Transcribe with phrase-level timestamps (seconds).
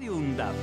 [0.00, 0.56] Radio UNDAP.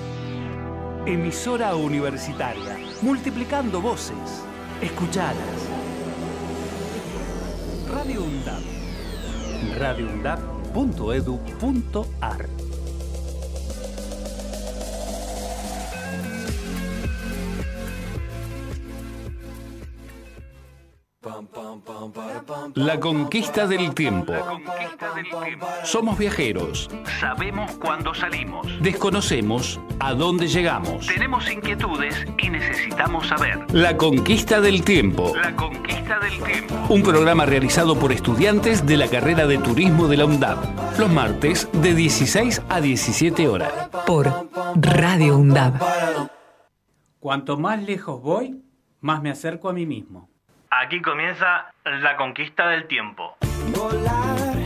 [1.06, 4.44] Emisora universitaria, multiplicando voces.
[4.82, 5.70] Escuchalas.
[7.88, 8.64] Radio UNDAP.
[9.78, 12.50] radioundap.edu.ar
[22.74, 24.34] La conquista del tiempo.
[25.84, 26.90] Somos viajeros.
[27.20, 28.68] Sabemos cuándo salimos.
[28.82, 31.08] Desconocemos a dónde llegamos.
[31.08, 33.60] Tenemos inquietudes y necesitamos saber.
[33.74, 35.34] La conquista del tiempo.
[35.36, 36.76] La conquista del tiempo.
[36.90, 41.00] Un programa realizado por estudiantes de la carrera de turismo de la UNDAB.
[41.00, 43.72] Los martes de 16 a 17 horas.
[44.06, 45.82] Por Radio UNDAB.
[47.20, 48.62] Cuanto más lejos voy,
[49.02, 50.30] más me acerco a mí mismo.
[50.70, 53.38] Aquí comienza la conquista del tiempo.
[53.76, 54.57] Volar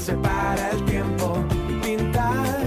[0.00, 1.44] se para el tiempo.
[1.82, 2.58] Pintar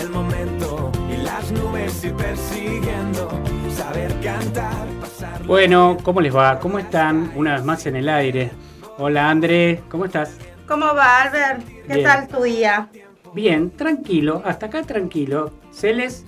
[0.00, 3.28] el momento y las nubes ir persiguiendo.
[3.70, 5.42] Saber cantar, pasar.
[5.46, 6.58] Bueno, ¿cómo les va?
[6.58, 7.32] ¿Cómo están?
[7.36, 8.50] Una vez más en el aire.
[8.98, 10.36] Hola André, ¿cómo estás?
[10.68, 11.66] ¿Cómo va, Albert?
[11.86, 12.02] ¿Qué Bien.
[12.04, 12.88] tal tu día?
[13.32, 15.52] Bien, tranquilo, hasta acá tranquilo.
[15.72, 16.24] Celes,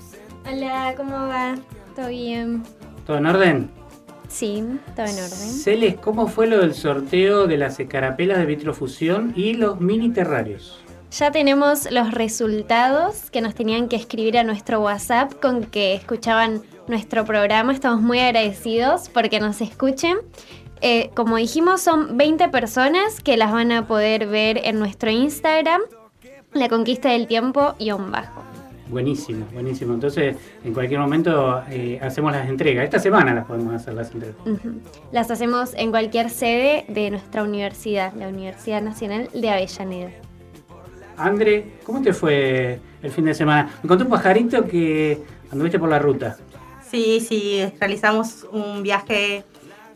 [0.50, 1.54] Hola, ¿cómo va?
[1.94, 2.62] ¿Todo bien?
[3.06, 3.70] ¿todo en orden?
[4.32, 4.64] Sí,
[4.96, 5.30] todo en orden.
[5.30, 10.82] Celes, ¿cómo fue lo del sorteo de las escarapelas de vitrofusión y los mini terrarios?
[11.10, 16.62] Ya tenemos los resultados que nos tenían que escribir a nuestro WhatsApp con que escuchaban
[16.88, 17.74] nuestro programa.
[17.74, 20.16] Estamos muy agradecidos porque nos escuchen.
[20.80, 25.82] Eh, como dijimos, son 20 personas que las van a poder ver en nuestro Instagram,
[26.54, 28.51] La Conquista del Tiempo y un bajo.
[28.92, 29.94] Buenísimo, buenísimo.
[29.94, 32.84] Entonces, en cualquier momento eh, hacemos las entregas.
[32.84, 34.36] Esta semana las podemos hacer las entregas.
[35.10, 40.10] Las hacemos en cualquier sede de nuestra universidad, la Universidad Nacional de Avellaneda.
[41.16, 43.70] André, ¿cómo te fue el fin de semana?
[43.82, 46.36] Me contó un pajarito que anduviste por la ruta.
[46.90, 49.44] Sí, sí, realizamos un viaje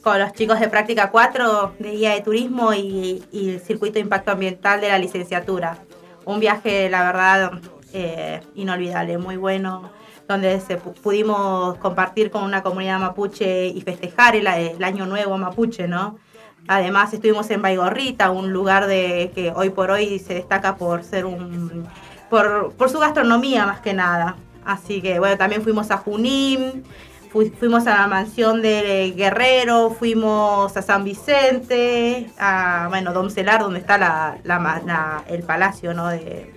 [0.00, 4.00] con los chicos de Práctica 4 de Guía de Turismo y, y el Circuito de
[4.00, 5.84] Impacto Ambiental de la licenciatura.
[6.24, 7.52] Un viaje, la verdad,
[7.92, 9.91] eh, inolvidable, muy bueno,
[10.28, 15.36] donde se pu- pudimos compartir con una comunidad mapuche y festejar el, el Año Nuevo
[15.38, 16.19] mapuche, ¿no?
[16.69, 21.24] Además estuvimos en Baigorrita, un lugar de que hoy por hoy se destaca por ser
[21.24, 21.86] un
[22.28, 24.36] por, por su gastronomía más que nada.
[24.64, 26.82] Así que bueno, también fuimos a Junín,
[27.30, 33.78] fu- fuimos a la mansión de Guerrero, fuimos a San Vicente, a bueno, Domcelar, donde
[33.78, 36.08] está la, la la- el palacio, ¿no?
[36.08, 36.53] De,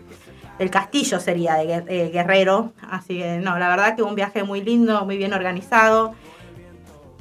[0.59, 2.73] el castillo sería de eh, Guerrero.
[2.81, 6.13] Así que no, la verdad que un viaje muy lindo, muy bien organizado.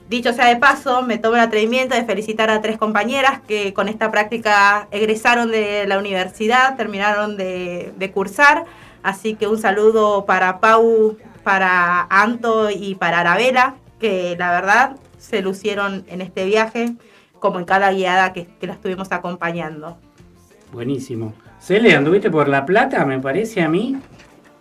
[0.09, 3.89] Dicho sea de paso, me tomo el atrevimiento de felicitar a tres compañeras que con
[3.89, 8.65] esta práctica egresaron de la universidad, terminaron de, cursar.
[9.03, 15.43] Así que un saludo para Pau, para Anto y para Arabela, que la verdad se
[15.43, 16.95] lucieron en este viaje,
[17.39, 19.99] como en cada guiada que, que la estuvimos acompañando.
[20.73, 21.35] Buenísimo.
[21.69, 23.95] Cele, anduviste por La Plata, me parece a mí.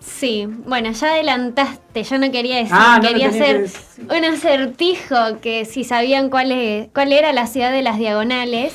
[0.02, 3.66] Sí, bueno, ya adelantaste, yo no quería decir, Ah, no quería hacer
[4.10, 8.74] que un acertijo que si sabían cuál, es- cuál era la ciudad de las diagonales,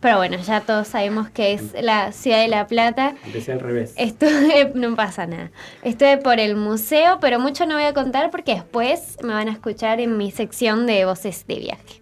[0.00, 3.16] pero bueno, ya todos sabemos que es la ciudad de La Plata.
[3.26, 3.92] Empecé al revés.
[3.98, 5.50] Estuve, no pasa nada,
[5.82, 9.52] estuve por el museo, pero mucho no voy a contar porque después me van a
[9.52, 12.00] escuchar en mi sección de voces de viaje.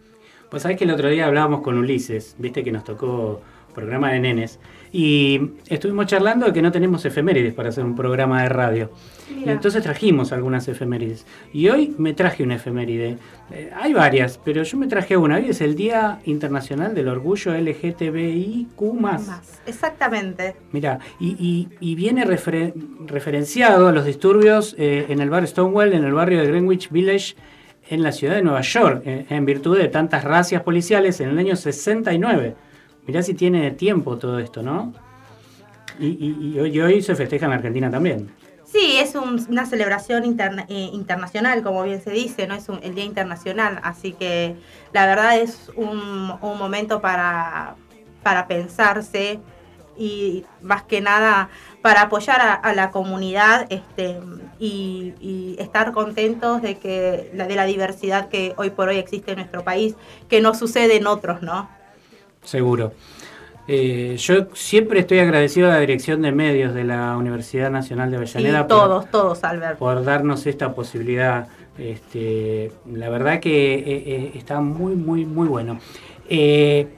[0.49, 3.43] Pues sabés que el otro día hablábamos con Ulises, viste que nos tocó
[3.75, 4.61] programa de nenes,
[4.93, 8.91] y estuvimos charlando de que no tenemos efemérides para hacer un programa de radio.
[9.35, 11.25] Y entonces trajimos algunas efemérides.
[11.55, 13.17] Y hoy me traje una efeméride.
[13.51, 15.37] Eh, hay varias, pero yo me traje una.
[15.37, 18.77] Hoy es el Día Internacional del Orgullo LGTBIQ+.
[19.67, 20.55] Exactamente.
[20.73, 22.75] Mira, y, y- y viene refer-
[23.07, 27.35] referenciado a los disturbios eh, en el bar Stonewall, en el barrio de Greenwich Village,
[27.89, 31.39] en la ciudad de Nueva York, eh, en virtud de tantas racias policiales en el
[31.39, 32.55] año 69.
[33.07, 34.93] Mirá si tiene tiempo todo esto, ¿no?
[35.99, 38.33] Y, hoy, se festeja en Argentina también.
[38.65, 40.25] Sí, es un- una celebración
[40.69, 44.57] eh, internacional, como bien se dice, no es un- el Día Internacional, así que
[44.93, 47.77] la verdad es un, momento para,
[48.23, 49.41] para pensarse
[49.99, 51.51] y más que nada
[51.83, 54.19] para apoyar a, la comunidad este,
[54.59, 59.39] y, y estar contentos de que de la diversidad que hoy por hoy existe en
[59.39, 59.97] nuestro país,
[60.31, 61.69] que no sucede en otros, ¿no?
[62.43, 62.93] Seguro.
[63.69, 68.17] Eh, yo siempre estoy agradecido a la Dirección de Medios de la Universidad Nacional de
[68.27, 69.79] Sí, Avellaneda por- todos, todos, Albert.
[69.79, 71.47] por darnos esta posibilidad.
[71.79, 75.79] Este, la verdad que eh, eh, está muy, muy, muy bueno.
[76.29, 76.89] ¿Qué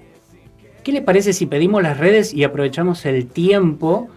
[0.93, 4.09] les parece si pedimos las redes y aprovechamos el tiempo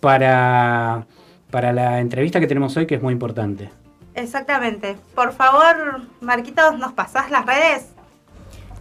[0.00, 1.06] para,
[1.50, 3.70] para la entrevista que tenemos hoy, que es muy importante.
[4.14, 4.96] Exactamente.
[5.14, 7.86] Por favor, Marquitos, ¿nos pasás las redes?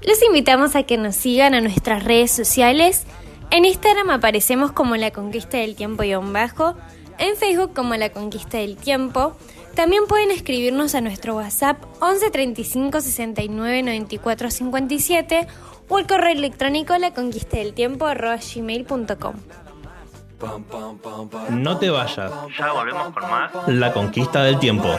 [0.06, 3.06] Los invitamos a que nos sigan a nuestras redes sociales.
[3.52, 6.76] En Instagram aparecemos como La Conquista del Tiempo y un bajo,
[7.18, 9.36] en Facebook como La Conquista del Tiempo.
[9.76, 15.48] También pueden escribirnos a nuestro WhatsApp 11 35 69 94 57
[15.90, 19.36] o al correo electrónico la conquista del tiempo gmail.com.
[21.52, 22.32] No te vayas.
[22.58, 23.52] Ya volvemos con más.
[23.68, 24.90] La conquista del tiempo.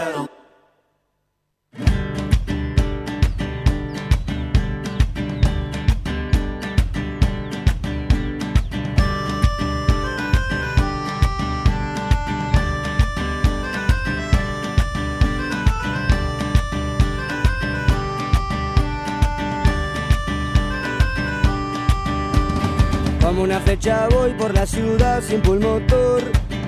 [23.39, 26.25] Como una flecha voy por la ciudad sin pulmotor.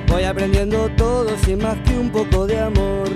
[0.06, 3.08] Voy aprendiendo todo sin más que un poco de amor.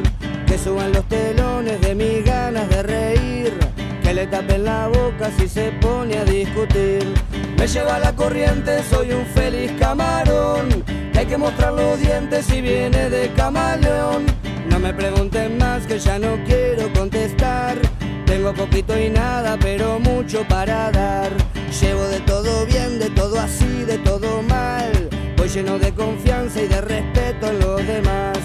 [0.45, 3.56] Que suban los telones de mis ganas de reír.
[4.03, 7.15] Que le tapen la boca si se pone a discutir.
[7.56, 10.83] Me lleva la corriente, soy un feliz camarón.
[11.17, 14.27] Hay que mostrar los dientes si viene de camaleón.
[14.69, 17.79] No me pregunten más que ya no quiero contestar.
[18.27, 21.54] Tengo poquito y nada, pero mucho para dar.
[21.81, 24.93] Llevo de todo bien, de todo así, de todo mal.
[25.37, 28.38] Voy lleno de confianza y de respeto en los demás.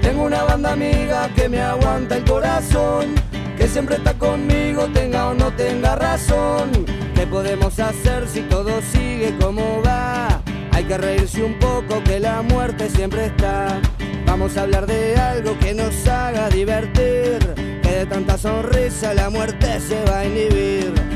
[0.00, 3.14] Tengo una banda amiga que me aguanta el corazón,
[3.58, 6.70] que siempre está conmigo, tenga o no tenga razón.
[7.16, 10.40] ¿Qué podemos hacer si todo sigue como va?
[10.70, 13.80] Hay que reírse un poco, que la muerte siempre está.
[14.26, 17.38] Vamos a hablar de algo que nos haga divertir,
[17.82, 21.15] que de tanta sonrisa la muerte se va a inhibir.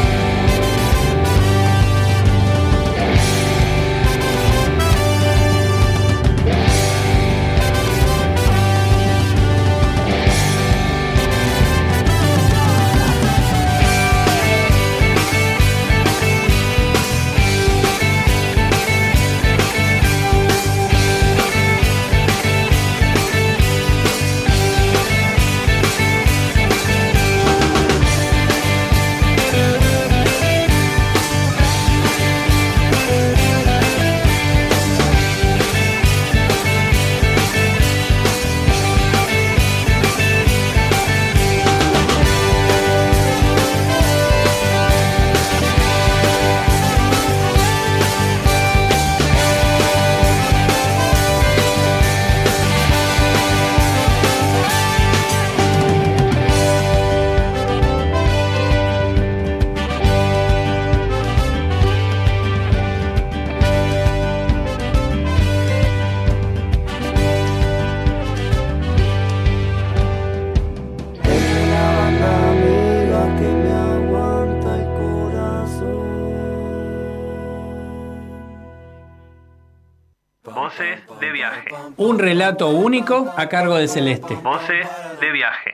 [82.51, 84.35] Relato único a cargo de Celeste.
[84.35, 84.87] Voces
[85.21, 85.73] de viaje.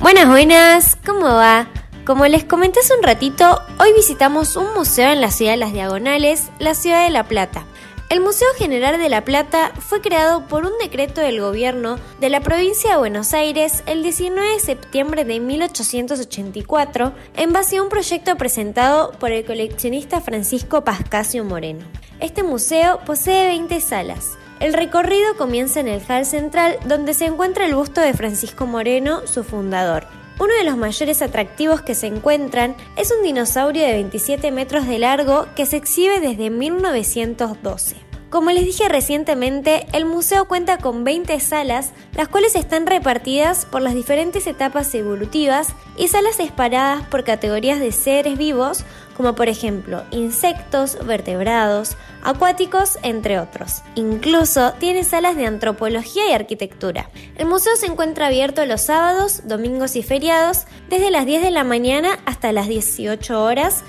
[0.00, 1.68] Buenas, buenas, ¿cómo va?
[2.04, 5.72] Como les comenté hace un ratito, hoy visitamos un museo en la ciudad de Las
[5.72, 7.64] Diagonales, la ciudad de La Plata.
[8.08, 12.40] El Museo General de La Plata fue creado por un decreto del gobierno de la
[12.40, 18.34] provincia de Buenos Aires el 19 de septiembre de 1884 en base a un proyecto
[18.36, 21.84] presentado por el coleccionista Francisco Pascasio Moreno.
[22.20, 24.36] Este museo posee 20 salas.
[24.58, 29.24] El recorrido comienza en el hall central donde se encuentra el busto de Francisco Moreno,
[29.28, 30.04] su fundador.
[30.40, 34.98] Uno de los mayores atractivos que se encuentran es un dinosaurio de 27 metros de
[34.98, 38.08] largo que se exhibe desde 1912.
[38.30, 43.80] Como les dije recientemente, el museo cuenta con 20 salas, las cuales están repartidas por
[43.80, 48.84] las diferentes etapas evolutivas y salas separadas por categorías de seres vivos,
[49.18, 53.82] como por ejemplo insectos, vertebrados, acuáticos, entre otros.
[53.96, 57.10] Incluso tiene salas de antropología y arquitectura.
[57.36, 61.64] El museo se encuentra abierto los sábados, domingos y feriados, desde las 10 de la
[61.64, 63.84] mañana hasta las 18 horas,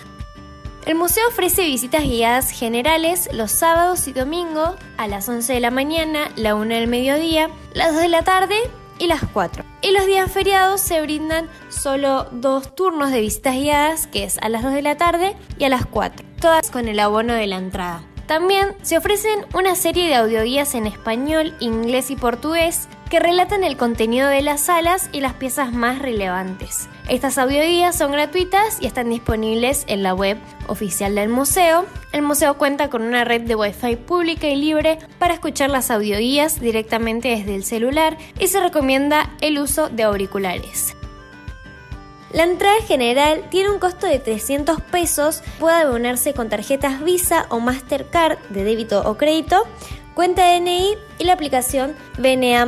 [0.86, 5.70] el museo ofrece visitas guiadas generales los sábados y domingos a las 11 de la
[5.70, 8.56] mañana, la 1 del mediodía, las 2 de la tarde
[9.00, 9.64] y las 4.
[9.82, 14.50] Y los días feriados se brindan solo dos turnos de visitas guiadas, que es a
[14.50, 17.58] las 2 de la tarde y a las 4, todas con el abono de la
[17.58, 18.04] entrada.
[18.28, 23.76] También se ofrecen una serie de audioguías en español, inglés y portugués que relatan el
[23.76, 26.88] contenido de las salas y las piezas más relevantes.
[27.10, 30.38] Estas audioguías son gratuitas y están disponibles en la web
[30.68, 31.88] oficial del museo.
[32.12, 36.60] El museo cuenta con una red de Wi-Fi pública y libre para escuchar las audioguías
[36.62, 40.96] directamente desde el celular y se recomienda el uso de auriculares.
[42.32, 47.60] La entrada general tiene un costo de 300 pesos, puede abonarse con tarjetas Visa o
[47.60, 49.64] Mastercard de débito o crédito,
[50.20, 52.66] cuenta DNI y la aplicación BNA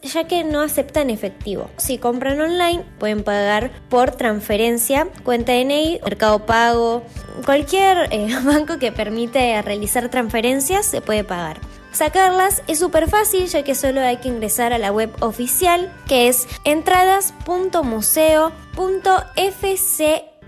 [0.00, 1.68] ya que no aceptan efectivo.
[1.76, 7.02] Si compran online pueden pagar por transferencia, cuenta DNI, Mercado Pago,
[7.44, 11.60] cualquier eh, banco que permite realizar transferencias se puede pagar.
[11.92, 16.28] Sacarlas es súper fácil ya que solo hay que ingresar a la web oficial que
[16.28, 16.48] es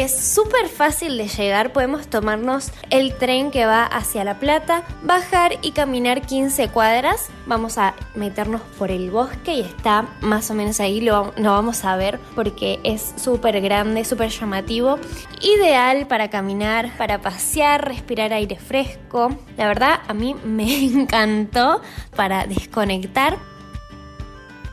[0.00, 5.58] Es súper fácil de llegar, podemos tomarnos el tren que va hacia La Plata, bajar
[5.60, 7.28] y caminar 15 cuadras.
[7.44, 11.84] Vamos a meternos por el bosque y está más o menos ahí, lo, lo vamos
[11.84, 14.98] a ver porque es súper grande, súper llamativo.
[15.42, 19.36] Ideal para caminar, para pasear, respirar aire fresco.
[19.58, 21.82] La verdad, a mí me encantó
[22.16, 23.36] para desconectar.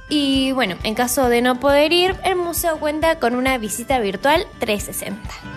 [0.09, 4.47] Y bueno, en caso de no poder ir, el museo cuenta con una visita virtual
[4.59, 5.56] 360.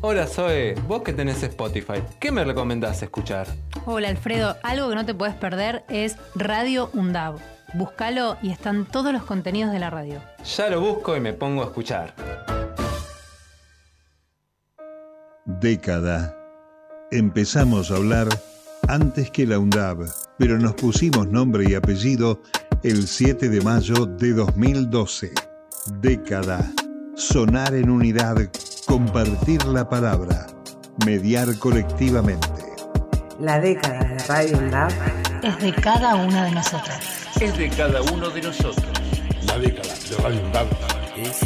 [0.00, 3.48] Hola Zoe, vos que tenés Spotify, ¿qué me recomendás escuchar?
[3.84, 7.40] Hola Alfredo, algo que no te puedes perder es Radio UNDAB.
[7.74, 10.22] Búscalo y están todos los contenidos de la radio.
[10.56, 12.14] Ya lo busco y me pongo a escuchar.
[15.44, 16.32] Década.
[17.10, 18.28] Empezamos a hablar
[18.86, 22.40] antes que la UNDAB, pero nos pusimos nombre y apellido
[22.84, 25.32] el 7 de mayo de 2012.
[26.00, 26.72] Década.
[27.16, 28.36] Sonar en unidad,
[28.88, 30.46] compartir la palabra,
[31.04, 32.48] mediar colectivamente.
[33.38, 34.90] La década de Radio UNDAB
[35.42, 36.98] es de cada una de nosotros.
[37.38, 38.86] Es de cada uno de nosotros.
[39.46, 40.66] La década de Radio UNDAB
[41.18, 41.40] es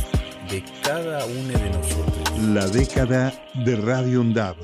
[0.48, 2.38] de cada uno de nosotros.
[2.54, 4.56] La década de Radio UNDAB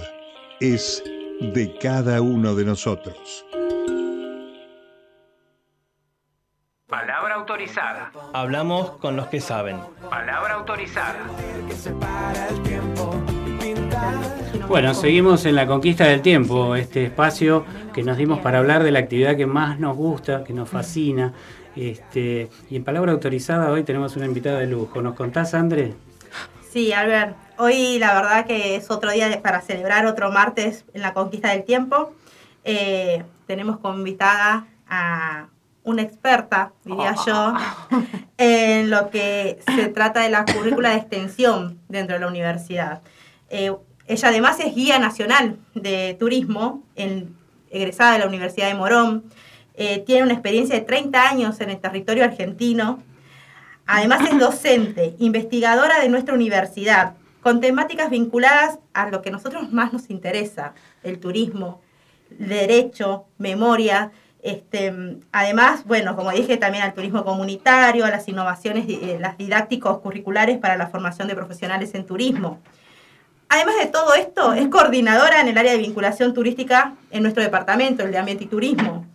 [0.61, 1.03] es
[1.41, 3.45] de cada uno de nosotros.
[7.49, 8.13] Autorizada.
[8.35, 9.79] Hablamos con los que saben.
[10.11, 11.17] Palabra autorizada.
[14.69, 17.65] Bueno, seguimos en la conquista del tiempo, este espacio
[17.95, 21.33] que nos dimos para hablar de la actividad que más nos gusta, que nos fascina.
[21.75, 25.01] Este, y en palabra autorizada hoy tenemos una invitada de lujo.
[25.01, 25.95] ¿Nos contás, André?
[26.71, 27.35] Sí, Albert.
[27.57, 31.65] Hoy la verdad que es otro día para celebrar otro martes en la conquista del
[31.65, 32.13] tiempo.
[32.65, 35.47] Eh, tenemos como invitada a
[35.89, 37.55] una experta, diría yo,
[38.39, 43.01] en lo que se trata de la currícula de extensión dentro de la universidad.
[43.49, 43.75] Eh,
[44.07, 47.37] ella además es guía nacional de turismo, en,
[47.71, 49.25] egresada de la Universidad de Morón.
[49.75, 53.03] Eh, tiene una experiencia de 30 años en el territorio argentino.
[53.87, 59.73] Además es docente, investigadora de nuestra universidad, con temáticas vinculadas a lo que a nosotros
[59.73, 61.81] más nos interesa, el turismo,
[62.31, 64.95] derecho, memoria Este,
[65.33, 70.59] además, bueno, como dije, también al turismo comunitario, a las innovaciones, eh, las didácticos curriculares
[70.59, 72.61] para la formación de profesionales en turismo.
[73.49, 78.05] Además de todo esto, es coordinadora en el área de vinculación turística en nuestro departamento,
[78.05, 79.07] el de Ambiente y Turismo.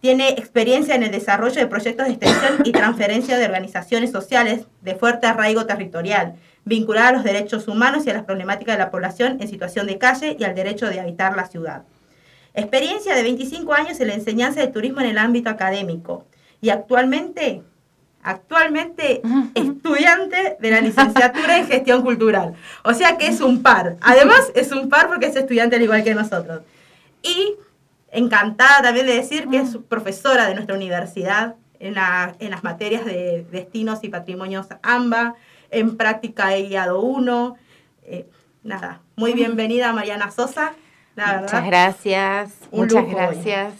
[0.00, 4.94] Tiene experiencia en el desarrollo de proyectos de extensión y transferencia de organizaciones sociales de
[4.94, 9.38] fuerte arraigo territorial, vinculada a los derechos humanos y a las problemáticas de la población
[9.40, 11.82] en situación de calle y al derecho de habitar la ciudad.
[12.54, 16.24] Experiencia de 25 años en la enseñanza de turismo en el ámbito académico
[16.60, 17.62] y actualmente
[18.22, 19.22] actualmente
[19.54, 22.54] estudiante de la licenciatura en gestión cultural.
[22.84, 23.96] O sea que es un par.
[24.00, 26.60] Además es un par porque es estudiante al igual que nosotros.
[27.22, 27.54] Y
[28.12, 34.00] encantada también de decir que es profesora de nuestra universidad en, las materias de destinos
[34.02, 35.34] y patrimonios AMBA,
[35.70, 37.56] en práctica de guiado 1.
[38.04, 38.28] Eh,
[38.62, 40.72] nada, muy bienvenida Mariana Sosa.
[41.40, 43.74] Muchas gracias, muchas gracias.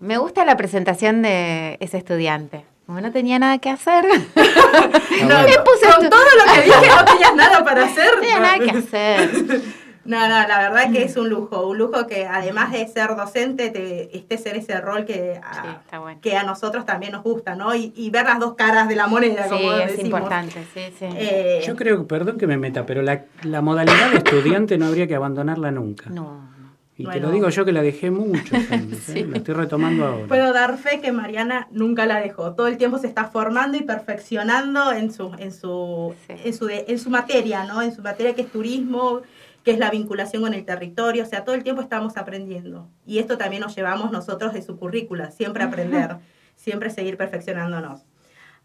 [0.00, 2.64] Me gusta la presentación de ese estudiante.
[2.86, 4.04] Como no tenía nada que hacer.
[4.04, 8.10] no, me puse con todo lo que dije no tenías nada para hacer.
[8.14, 9.62] No tenía nada que hacer.
[10.06, 13.70] No, no, la verdad que es un lujo, un lujo que además de ser docente,
[13.70, 15.82] te estés en ese rol que a,
[16.20, 17.74] que a nosotros también nos gusta, ¿no?
[17.74, 21.06] Y, ver las dos caras de la moneda, sí, como es importante, sí, sí.
[21.16, 25.06] Eh, Yo creo, perdón que me meta, pero la, la modalidad de estudiante no habría
[25.06, 26.08] que abandonarla nunca.
[26.08, 26.56] No.
[26.98, 29.26] Y te lo digo yo que la dejé mucho, ¿eh?
[29.28, 30.26] la estoy retomando ahora.
[30.26, 32.54] Puedo dar fe que Mariana nunca la dejó.
[32.54, 36.98] Todo el tiempo se está formando y perfeccionando en su, en su, en su, en
[36.98, 37.82] su materia, ¿no?
[37.82, 39.20] En su materia que es turismo,
[39.66, 41.24] que es la vinculación con el territorio.
[41.24, 42.88] O sea, todo el tiempo estamos aprendiendo.
[43.04, 46.18] Y esto también nos llevamos nosotros de su currícula, siempre aprender,
[46.54, 48.04] siempre seguir perfeccionándonos.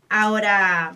[0.09, 0.91] Ahora,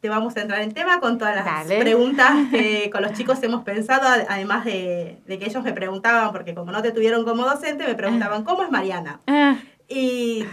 [0.00, 3.64] te vamos a entrar en tema con todas las preguntas que con los chicos hemos
[3.64, 7.96] pensado, además de, que ellos me preguntaban, porque como no te tuvieron como docente, me
[7.96, 9.22] preguntaban, ¿cómo es Mariana?
[9.26, 9.56] Ah.
[9.88, 10.44] Y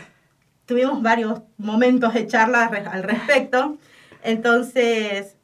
[0.66, 3.78] tuvimos varios momentos de charla al respecto.
[4.24, 5.36] Entonces,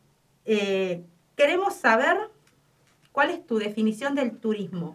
[0.45, 1.03] eh,
[1.35, 2.17] queremos saber
[3.15, 4.93] cuál es tu definición del turismo.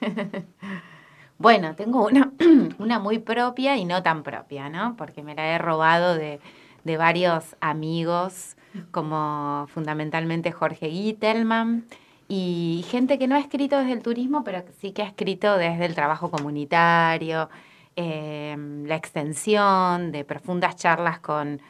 [1.38, 2.32] bueno, tengo una,
[2.78, 4.94] una muy propia y no tan propia, ¿no?
[4.96, 6.38] Porque me la he robado de
[6.84, 8.56] de varios amigos,
[8.90, 11.86] como fundamentalmente Jorge Gittelman,
[12.28, 15.86] y gente que no ha escrito desde el turismo, pero sí que ha escrito desde
[15.86, 17.48] el trabajo comunitario,
[17.96, 21.60] em, la extensión, de profundas charlas con,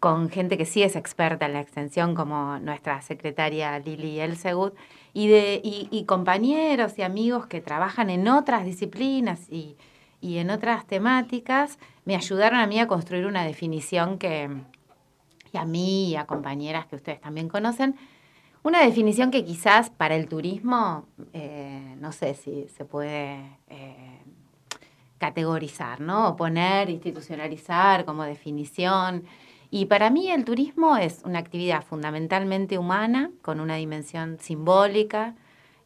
[0.00, 4.74] con gente que sí es experta en la extensión, como nuestra secretaria Lili Elsegut,
[5.14, 9.76] y, de, y, compañeros y amigos que trabajan en otras disciplinas y,
[10.20, 14.48] y en otras temáticas me ayudaron a mí a construir una definición que,
[15.52, 17.96] y a mí y a compañeras que ustedes también conocen,
[18.62, 24.20] una definición que quizás para el turismo, eh, no sé si se puede eh,
[25.18, 26.28] categorizar, ¿no?
[26.28, 29.24] O poner, institucionalizar como definición.
[29.74, 35.34] Y para mí el turismo es una actividad fundamentalmente humana, con una dimensión simbólica,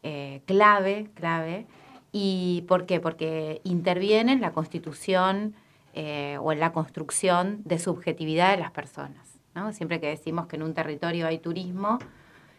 [0.03, 1.67] eh, clave, clave.
[2.11, 2.99] ¿Y por qué?
[2.99, 5.55] Porque interviene en la constitución
[5.95, 9.39] eh, o en la construcción de subjetividad de las personas.
[9.71, 12.01] Siempre que decimos que en un territorio hay turismo,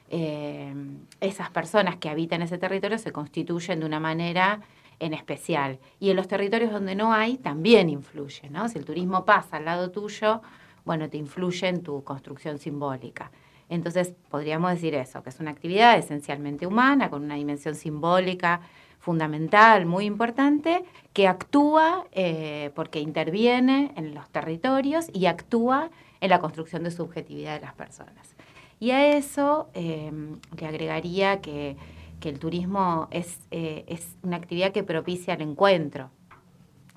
[0.10, 0.74] eh,
[1.20, 4.62] esas personas que habitan ese territorio se constituyen de una manera
[5.00, 5.78] en especial.
[6.00, 8.50] Y en los territorios donde no hay, también influye.
[8.50, 8.70] ¿no?
[8.70, 10.42] Si el turismo pasa al lado tuyo,
[10.88, 13.30] bueno, te influye en tu construcción simbólica.
[13.70, 18.62] Entonces, podríamos decir eso, que es una actividad esencialmente humana, con una dimensión simbólica
[18.98, 26.40] fundamental, muy importante, que actúa eh, porque interviene en los territorios y actúa en la
[26.40, 28.36] construcción de subjetividad de las personas.
[28.80, 30.12] Y a eso eh,
[30.58, 31.76] le agregaría que,
[32.22, 36.10] el turismo es, eh, es una actividad que propicia el encuentro.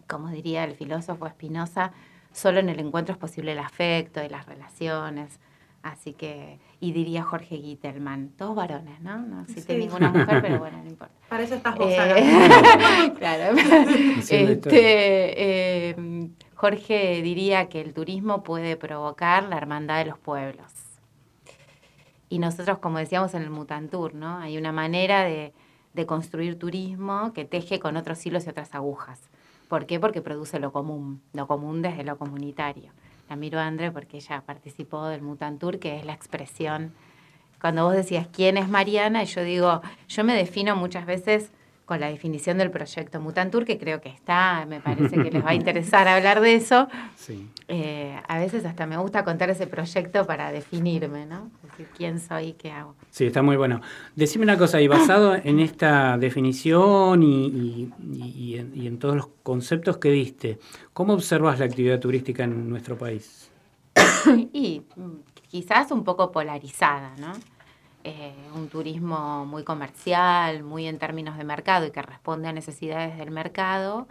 [0.09, 1.93] Como diría el filósofo Spinoza,
[2.33, 5.39] solo en el encuentro es posible el afecto y las relaciones.
[5.83, 9.19] Así que, y diría Jorge Gittelman, todos varones, ¿no?
[9.19, 11.15] No existe ninguna mujer, pero bueno, no importa.
[11.31, 13.57] Para eso estás vos eh, Claro.
[14.19, 20.71] este, eh, Jorge diría que el turismo puede provocar la hermandad de los pueblos.
[22.29, 24.37] Y nosotros, como decíamos en el Mutantur, ¿no?
[24.39, 25.55] Hay una manera de,
[25.95, 29.31] de construir turismo que teje con otros hilos y otras agujas.
[29.71, 29.99] ¿Por qué?
[29.99, 32.93] Porque produce lo común, lo común desde lo comunitario
[33.31, 36.93] la miro a André porque ella participó del Mutantur, que es la expresión.
[37.61, 41.53] Cuando vos decías quién es Mariana, yo digo, yo me defino muchas veces
[41.91, 45.49] con la definición del proyecto Mutantur, que creo que está, me parece que les va
[45.51, 46.87] a interesar hablar de eso.
[47.17, 47.49] Sí.
[47.67, 51.51] Eh, a veces hasta me gusta contar ese proyecto para definirme, ¿no?
[51.65, 52.95] Es decir, quién soy y qué hago.
[53.11, 53.81] Sí, está muy bueno.
[54.15, 57.93] Decime una cosa, y basado en esta definición y, y-
[58.37, 60.61] y en, y en todos los conceptos que diste,
[60.93, 63.51] ¿cómo observas la actividad turística en nuestro país?
[64.53, 65.11] y mm,
[65.49, 67.33] quizás un poco polarizada, ¿no?
[68.03, 73.19] Eh, un turismo muy comercial, muy en términos de mercado y que responde a necesidades
[73.19, 74.09] del mercado,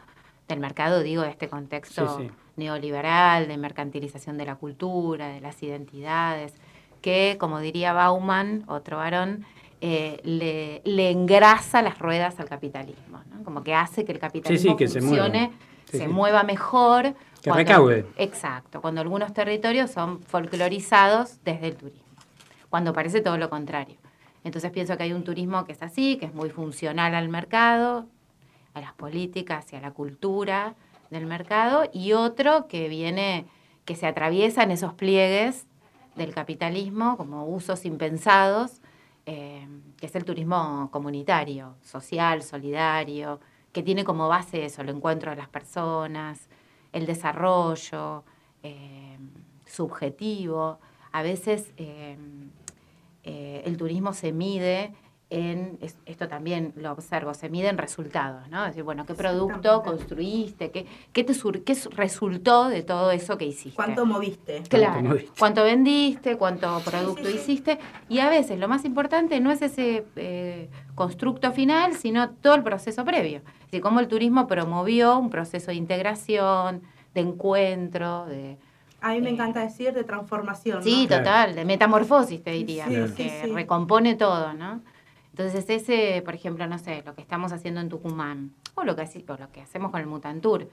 [0.48, 2.32] del mercado digo de este contexto Sí, sí.
[2.56, 6.54] neoliberal, de mercantilización de la cultura, de las identidades,
[7.02, 9.46] que como diría Bauman, otro varón,
[9.82, 13.44] eh, le, le engrasa las ruedas al capitalismo, ¿no?
[13.44, 15.26] como que hace que el capitalismo que se mueva.
[15.26, 15.52] funcione,
[15.86, 17.16] se mueva mejor.
[17.42, 18.06] Que recaude.
[18.18, 22.04] Exacto, cuando algunos territorios son folclorizados desde el turismo,
[22.70, 23.98] cuando parece todo lo contrario.
[24.44, 28.08] Entonces pienso que hay un turismo que es así, que es muy funcional al mercado,
[28.74, 30.76] a las políticas y a la cultura
[31.10, 33.46] del mercado, y otro que viene,
[33.86, 35.66] que se atraviesa en esos pliegues
[36.16, 38.82] del capitalismo como usos impensados,
[39.26, 43.40] eh, que es el turismo comunitario, social, solidario,
[43.72, 46.48] que tiene como base eso, el encuentro de las personas,
[46.94, 48.24] el desarrollo
[48.64, 49.18] eh,
[49.66, 50.80] subjetivo.
[51.12, 52.18] A veces eh,
[53.24, 54.94] eh, el turismo se mide
[55.32, 58.64] en, es- esto también lo observo, se mide en resultados, ¿no?
[58.64, 60.72] Es decir, bueno, ¿qué producto construiste?
[60.72, 63.76] ¿Qué, qué te sur- qué su- resultó de todo eso que hiciste?
[63.76, 64.64] ¿Cuánto moviste?
[64.68, 65.32] Claro, Cuánto moviste.
[65.38, 67.78] cuánto vendiste, cuánto producto hiciste.
[68.08, 72.64] Y a veces lo más importante no es ese eh, constructo final, sino todo el
[72.64, 73.44] proceso previo.
[73.60, 76.82] Es decir, cómo el turismo promovió un proceso de integración,
[77.14, 78.58] de encuentro, de...
[79.02, 80.84] A mí me encanta decir de transformación.
[80.84, 81.18] Sí, ¿no?
[81.18, 83.52] total, de metamorfosis, te diría, Sí, sí, que sí.
[83.54, 84.82] recompone todo, ¿no?
[85.32, 89.04] Entonces ese, por ejemplo, no sé, lo que estamos haciendo en Tucumán, o lo que,
[89.04, 90.68] o lo que hacemos con el Mutantur,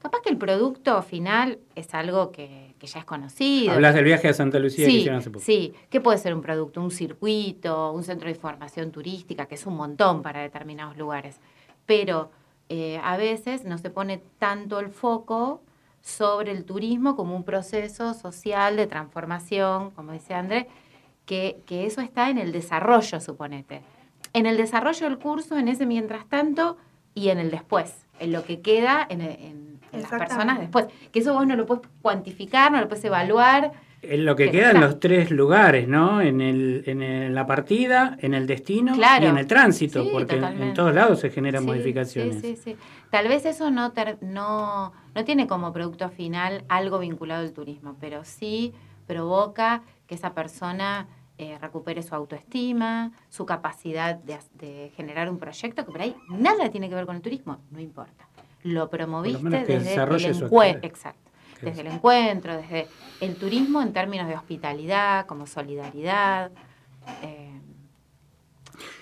[0.00, 3.72] capaz que el producto final es algo que, que ya es conocido.
[3.74, 5.44] Hablas del viaje a Santa Lucía que Sí, hicieron hace poco.
[5.44, 5.72] sí.
[5.88, 6.80] ¿Qué puede ser un producto?
[6.82, 11.38] Un circuito, un centro de información turística, que es un montón para determinados lugares.
[11.86, 12.30] Pero
[12.68, 15.62] eh, a veces no se pone tanto el foco
[16.08, 20.68] sobre el turismo como un proceso social de transformación, como dice André,
[21.26, 23.82] que, que eso está en el desarrollo, suponete.
[24.32, 26.78] En el desarrollo del curso, en ese mientras tanto
[27.14, 30.86] y en el después, en lo que queda en, en- en las personas después.
[31.12, 33.72] Que eso vos no lo puedes cuantificar, no lo puedes evaluar.
[34.00, 34.86] En lo que Que queda en está.
[34.88, 36.20] los tres lugares, ¿no?
[36.20, 39.24] En, el, en el- la partida, en el destino Claro.
[39.26, 42.40] y en el tránsito, Sí, porque en- en todos lados se generan Sí, modificaciones.
[42.40, 42.76] Sí, sí, sí.
[43.10, 47.96] Tal vez eso no, ter- no, no tiene como producto final algo vinculado al turismo,
[48.00, 48.72] pero sí
[49.06, 51.08] provoca que esa persona
[51.40, 56.68] eh, recupere su autoestima, su capacidad de, de generar un proyecto que por ahí nada
[56.70, 58.26] tiene que ver con el turismo, no importa.
[58.64, 61.27] Lo promoviste que desde el encuentro, exacto,
[61.62, 62.86] desde es- el encuentro, desde
[63.20, 66.50] el turismo en términos de hospitalidad, como solidaridad.
[67.22, 67.60] eh,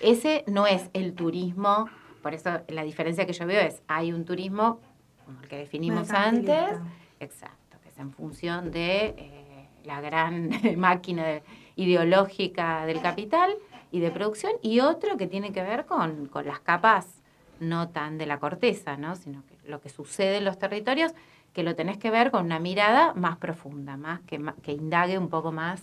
[0.01, 1.89] ese no es el turismo,
[2.23, 4.79] por eso la diferencia que yo veo es, hay un turismo,
[5.25, 6.79] como el que definimos antes,
[7.19, 11.43] exacto, que es en función de eh, la gran máquina de-
[11.75, 13.55] ideológica del capital
[13.91, 17.21] y de producción, y otro que tiene que ver con, con las capas
[17.59, 19.15] no tan de la corteza, ¿no?
[19.15, 21.11] sino que lo que sucede en los territorios,
[21.57, 25.51] que lo tenés que ver con una mirada más profunda, más que, indague un poco
[25.51, 25.81] más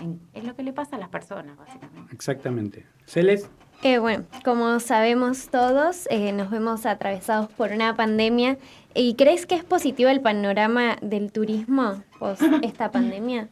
[0.00, 2.14] en, en lo que le pasa a las personas, básicamente.
[2.14, 2.86] Exactamente.
[3.04, 3.50] ¿Celes?
[3.82, 8.56] Eh, bueno, como sabemos todos, eh, nos vemos atravesados por una pandemia.
[8.94, 13.50] ¿Y crees que es positivo el panorama del turismo post esta pandemia?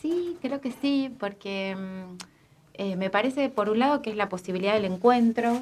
[0.00, 2.16] Sí, creo que sí, porque mm,
[2.78, 5.60] eh, me parece, por un lado, que es la posibilidad del encuentro.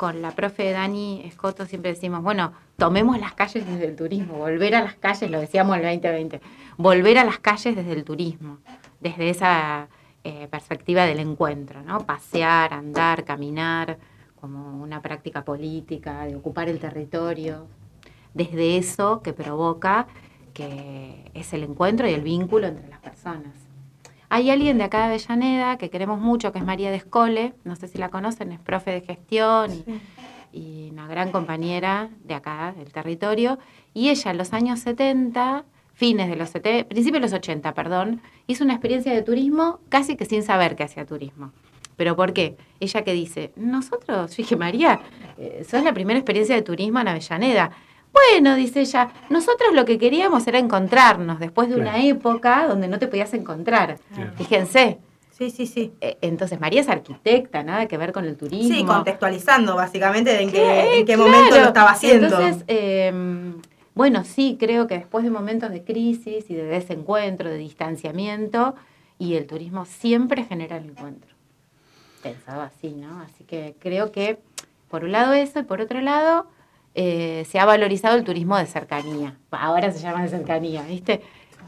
[0.00, 4.74] Con la profe Dani Escoto siempre decimos, bueno, tomemos las calles desde el turismo, volver
[4.74, 6.40] a las calles, lo decíamos el 2020,
[6.78, 8.60] volver a las calles desde el turismo,
[8.98, 9.88] desde esa
[10.24, 12.06] eh, perspectiva del encuentro, ¿no?
[12.06, 13.98] Pasear, andar, caminar,
[14.40, 17.66] como una práctica política, de ocupar el territorio,
[18.32, 20.06] desde eso que provoca
[20.54, 23.69] que es el encuentro y el vínculo entre las personas.
[24.30, 27.88] Hay alguien de acá de Avellaneda que queremos mucho, que es María Descole, no sé
[27.88, 29.72] si la conocen, es profe de gestión
[30.52, 33.58] y, y una gran compañera de acá, del territorio,
[33.92, 35.64] y ella en los años 70,
[35.94, 40.16] fines de los 70, principios de los 80, perdón, hizo una experiencia de turismo casi
[40.16, 41.52] que sin saber que hacía turismo.
[41.96, 42.56] ¿Pero por qué?
[42.78, 45.00] Ella que dice, nosotros, yo dije, María,
[45.36, 47.72] eh, sos la primera experiencia de turismo en Avellaneda.
[48.12, 52.98] Bueno, dice ella, nosotros lo que queríamos era encontrarnos después de una época donde no
[52.98, 53.98] te podías encontrar.
[54.14, 54.32] Claro.
[54.36, 54.98] Fíjense,
[55.32, 55.94] Sí, sí, sí.
[56.02, 58.74] Eh, Entonces, María es arquitecta, nada que ver con el turismo.
[58.76, 60.98] Sí, contextualizando básicamente de en qué, ¿Qué?
[60.98, 61.30] en qué Claro.
[61.30, 62.26] momento lo estaba haciendo.
[62.26, 63.54] Entonces, eh,
[63.94, 68.74] bueno, sí, creo que después de momentos de crisis y de desencuentro, de distanciamiento,
[69.18, 71.30] y el turismo siempre genera el encuentro.
[72.22, 73.20] Pensado así, ¿no?
[73.22, 74.38] Así que creo que,
[74.90, 76.48] por un lado eso, y por otro lado,
[76.94, 79.34] eh, se ha valorizado el turismo de cercanía.
[79.50, 81.20] Ahora se llama de cercanía, ¿viste?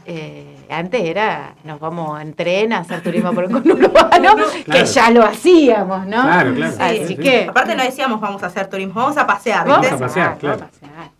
[0.05, 4.85] Eh, antes era, nos vamos en tren a hacer turismo por el conurbano, que Claro.
[4.85, 6.21] ya lo hacíamos, ¿no?
[6.23, 6.75] Claro, claro.
[6.77, 7.15] Así Sí, sí.
[7.15, 7.45] que...
[7.49, 10.67] Aparte no decíamos vamos a hacer turismo, vamos a pasear, Vamos a pasear, claro.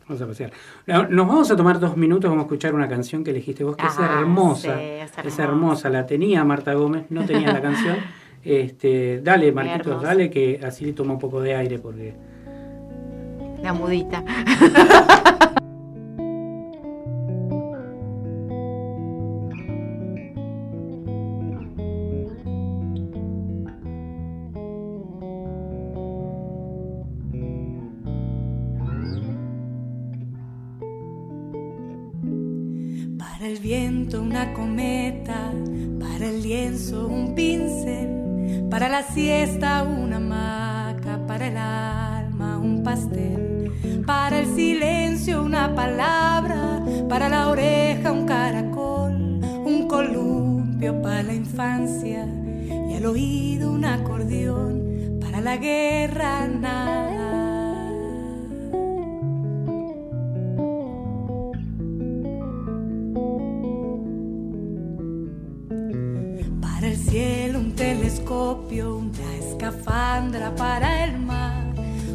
[0.06, 0.52] Vamos a pasear.
[0.86, 3.78] No, Nos vamos a tomar dos minutos, vamos a escuchar una canción que elegiste vos,
[3.78, 4.76] que es Ah, hermosa.
[4.76, 7.98] sí, es es hermosa, la tenía Marta Gómez, no tenía la canción.
[8.46, 12.14] Este, dale, Marquitos, dale, que así toma un poco de aire porque.
[13.64, 14.22] La mudita.
[33.18, 35.52] Para el viento una cometa,
[36.02, 43.53] para el lienzo un pincel, para la siesta una hamaca, para el alma un pastel,
[44.06, 49.14] para el silencio una palabra, para la oreja un caracol,
[49.66, 52.28] un columpio para la infancia
[52.90, 57.14] y al oído un acordeón, para la guerra nada.
[66.62, 71.63] Para el cielo un telescopio, una escafandra para el mar,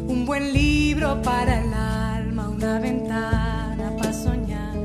[0.09, 4.75] un buen libro para el alma, una ventana para soñar.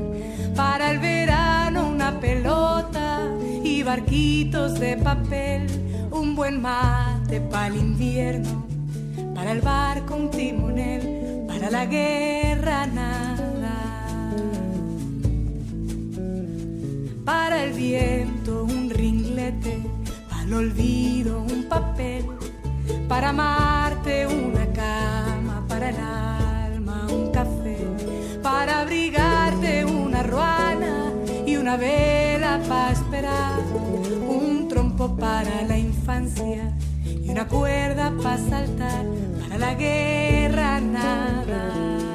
[0.55, 3.23] Para el verano una pelota
[3.63, 5.65] y barquitos de papel,
[6.11, 8.65] un buen mate para el invierno,
[9.33, 13.73] para el barco un timonel, para la guerra nada.
[17.25, 19.79] Para el viento un ringlete,
[20.29, 22.25] para el olvido un papel,
[23.07, 24.64] para amarte una
[25.85, 27.77] para el alma un café,
[28.41, 31.11] para abrigarte una ruana
[31.45, 33.59] y una vela para esperar,
[34.27, 36.73] un trompo para la infancia
[37.05, 39.05] y una cuerda para saltar,
[39.39, 42.14] para la guerra nada.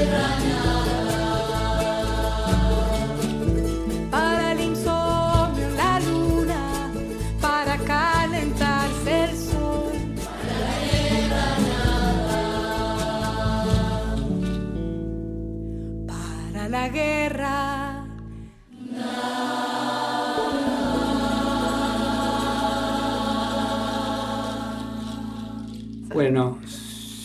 [0.00, 0.39] Para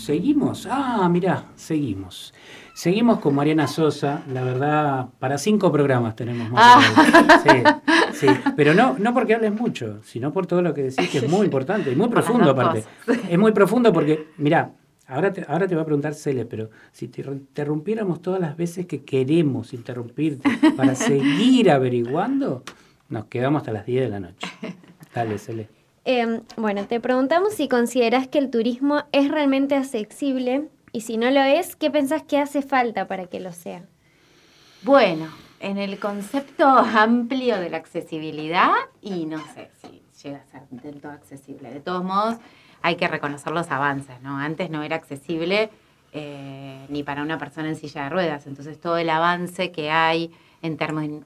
[0.05, 0.67] seguimos.
[0.69, 2.33] Ah, mirá, seguimos.
[2.73, 6.85] Seguimos con Mariana Sosa, la verdad, para cinco programas tenemos más.
[7.43, 7.63] Sí,
[8.13, 11.29] sí, pero no, no porque hables mucho, sino por todo lo que decís, que es
[11.29, 12.83] muy importante y muy profundo aparte.
[13.29, 14.73] Es muy profundo porque, mirá,
[15.07, 18.85] ahora te, ahora te voy a preguntar, Cele, pero si te interrumpiéramos todas las veces
[18.85, 22.63] que queremos interrumpirte para seguir averiguando,
[23.09, 24.47] nos quedamos hasta las 10 de la noche.
[25.13, 25.84] Dale, Cele.
[26.05, 31.31] Eh, bueno, te preguntamos si consideras que el turismo es realmente accesible y si no
[31.31, 33.83] lo es, ¿qué pensás que hace falta para que lo sea?
[34.83, 35.27] Bueno,
[35.59, 41.01] en el concepto amplio de la accesibilidad, y no sé si llega a ser del
[41.01, 41.71] todo accesible.
[41.71, 42.35] De todos modos,
[42.83, 44.37] hay que reconocer los avances, ¿no?
[44.37, 45.71] Antes no era accesible
[46.13, 50.31] eh, ni para una persona en silla de ruedas, entonces todo el avance que hay
[50.61, 50.77] en,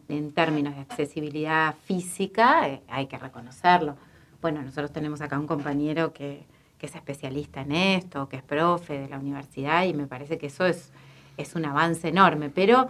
[0.08, 3.98] en términos de accesibilidad física, eh, hay que reconocerlo.
[4.42, 6.46] Bueno, nosotros tenemos acá un compañero que,
[6.78, 10.48] que es especialista en esto, que es profe de la universidad y me parece que
[10.48, 10.92] eso es,
[11.38, 12.88] es un avance enorme, pero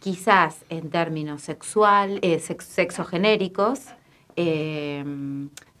[0.00, 3.86] quizás en términos sexual, eh, sex- sexogenéricos,
[4.36, 5.04] eh,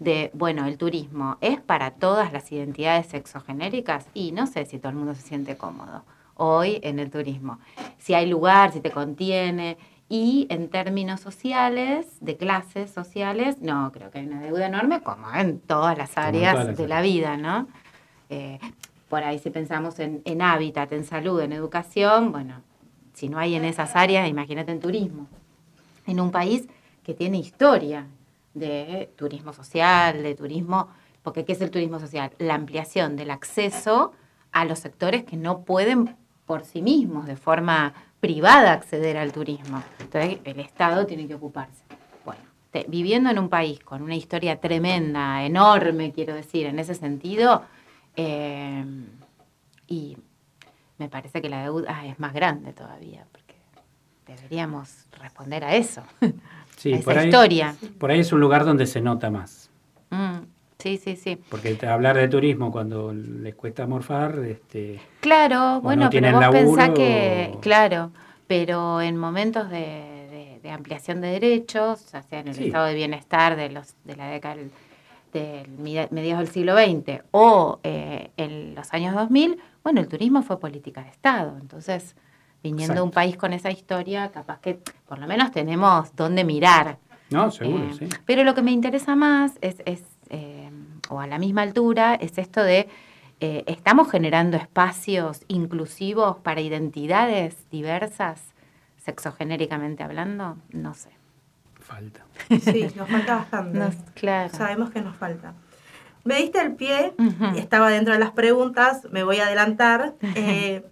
[0.00, 4.90] de, bueno, el turismo es para todas las identidades sexogenéricas y no sé si todo
[4.90, 7.58] el mundo se siente cómodo hoy en el turismo.
[7.98, 9.76] Si hay lugar, si te contiene.
[10.08, 15.30] Y en términos sociales, de clases sociales, no, creo que hay una deuda enorme como
[15.34, 17.68] en todas las áreas todas las de la vida, ¿no?
[18.30, 18.58] Eh,
[19.08, 22.62] por ahí si pensamos en, en hábitat, en salud, en educación, bueno,
[23.12, 25.26] si no hay en esas áreas, imagínate en turismo.
[26.06, 26.68] En un país
[27.02, 28.06] que tiene historia
[28.54, 30.88] de turismo social, de turismo,
[31.22, 32.30] porque ¿qué es el turismo social?
[32.38, 34.12] La ampliación del acceso
[34.52, 36.16] a los sectores que no pueden
[36.46, 39.82] por sí mismos, de forma privada, acceder al turismo.
[40.00, 41.82] Entonces el Estado tiene que ocuparse.
[42.24, 46.94] Bueno, te- viviendo en un país con una historia tremenda, enorme, quiero decir, en ese
[46.94, 47.62] sentido,
[48.16, 48.84] eh,
[49.86, 50.16] y
[50.98, 53.54] me parece que la deuda es más grande todavía, porque
[54.26, 56.02] deberíamos responder a eso,
[56.76, 57.74] Sí, a esa por ahí, historia.
[57.98, 59.70] por ahí es un lugar donde se nota más.
[60.10, 60.38] Mm,
[60.78, 61.38] sí, sí, sí.
[61.48, 66.46] Porque hablar de turismo cuando les cuesta morfar, este, Claro, O bueno, no pero vos
[66.52, 68.10] pensás laburo, que, o- claro,
[68.46, 69.78] pero en momentos de,
[70.30, 72.64] de- de ampliación de derechos, ya sea en el Sí.
[72.66, 74.70] estado de bienestar de los de la década del,
[75.32, 75.68] del
[76.10, 81.02] mediados del siglo XX o eh, en los años 2000, bueno, el turismo fue política
[81.02, 81.56] de Estado.
[81.60, 82.14] Entonces,
[82.62, 86.98] viniendo de un país con esa historia, capaz que por lo menos tenemos dónde mirar.
[87.30, 88.08] no, seguro, Eh, sí.
[88.24, 90.70] Pero lo que me interesa más es, es, eh,
[91.08, 92.88] o a la misma altura, es esto de,
[93.40, 98.42] eh, ¿estamos generando espacios inclusivos para identidades diversas,
[99.04, 100.56] sexogenéricamente hablando?
[100.70, 101.10] No sé.
[101.80, 102.24] Falta.
[102.60, 103.78] Sí, nos falta bastante.
[104.14, 104.52] Claro.
[104.54, 105.54] Sabemos que nos falta.
[106.24, 107.56] Me diste el pie, Ujú.
[107.56, 110.14] estaba dentro de las preguntas, me voy a adelantar.
[110.34, 110.84] Eh,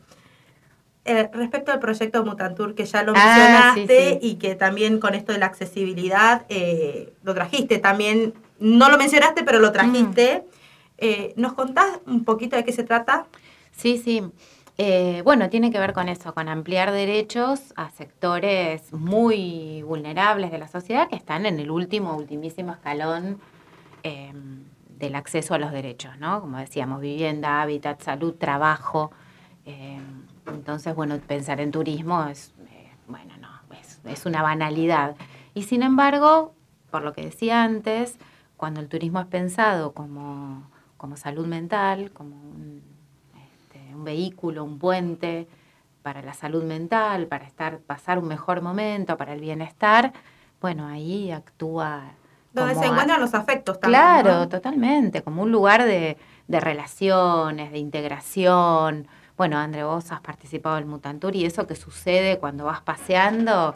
[1.05, 4.27] eh, respecto al proyecto Mutantur, que ya lo Ah, mencionaste sí, sí.
[4.29, 9.43] y que también con esto de la accesibilidad eh, lo trajiste también, no lo mencionaste,
[9.45, 10.45] pero lo trajiste.
[10.45, 10.51] Mm.
[10.99, 13.27] Eh, ¿Nos contás un poquito de qué se trata?
[13.73, 14.23] Sí, sí.
[14.79, 20.59] Eh, bueno, tiene que ver con eso, con ampliar derechos a sectores muy vulnerables de
[20.59, 23.41] la sociedad que están en el último, ultimísimo escalón
[24.03, 24.33] eh,
[24.99, 26.41] del acceso a los derechos, ¿no?
[26.41, 29.11] Como decíamos, vivienda, hábitat, salud, trabajo.
[29.65, 29.99] eh,
[30.47, 33.49] entonces, bueno, pensar en turismo es, eh, bueno, no,
[33.81, 35.17] es, es una banalidad.
[35.55, 36.55] Y sin embargo,
[36.91, 38.17] por lo que decía antes,
[38.57, 42.83] cuando el turismo es pensado como, como salud mental, como un,
[43.53, 45.47] este, un vehículo, un puente
[46.03, 50.13] para la salud mental, para estar, pasar un mejor momento, para el bienestar,
[50.61, 52.03] bueno, ahí actúa.
[52.53, 54.01] Donde se a- encuentran los afectos también.
[54.01, 54.49] Claro, ¿no?
[54.49, 56.17] totalmente, como un lugar de,
[56.49, 59.07] de relaciones, de integración.
[59.37, 63.75] Bueno, André, vos has participado del Mutantur y eso que sucede cuando vas paseando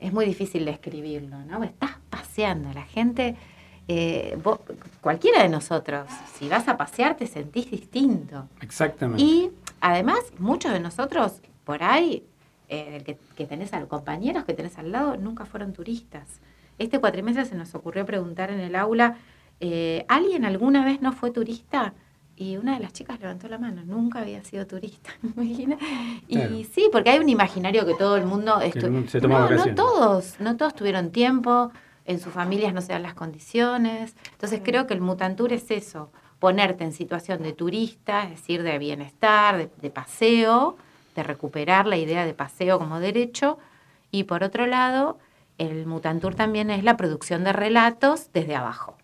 [0.00, 1.62] es muy difícil describirlo, ¿no?
[1.64, 3.36] Estás paseando, la gente,
[3.88, 4.60] eh, vos-
[5.00, 8.46] cualquiera de nosotros, si vas a pasear te sentís distinto.
[8.60, 9.22] Exactamente.
[9.22, 12.24] Y además, muchos de nosotros por ahí,
[12.68, 16.26] eh, que, que tenés a los compañeros que tenés al lado, nunca fueron turistas.
[16.78, 19.16] Este cuatrimestre se nos ocurrió preguntar en el aula,
[19.60, 21.94] eh, ¿alguien alguna vez no fue turista?
[22.36, 25.76] Y una de las chicas levantó la mano, nunca había sido turista, ¿imagina?
[26.28, 26.54] Y Claro.
[26.72, 28.58] sí, porque hay un imaginario que todo el mundo...
[28.72, 31.72] Que se toma no, todos, no todos tuvieron tiempo,
[32.08, 34.14] en sus familias no se dan las condiciones.
[34.14, 34.28] Mm.
[34.32, 38.78] Entonces creo que el Mutantur es eso, ponerte en situación de turista, es decir, de
[38.78, 40.76] bienestar, de, de paseo,
[41.14, 43.58] de recuperar la idea de paseo como derecho.
[44.10, 45.18] Y por otro lado,
[45.58, 48.96] el Mutantur también es la producción de relatos desde abajo,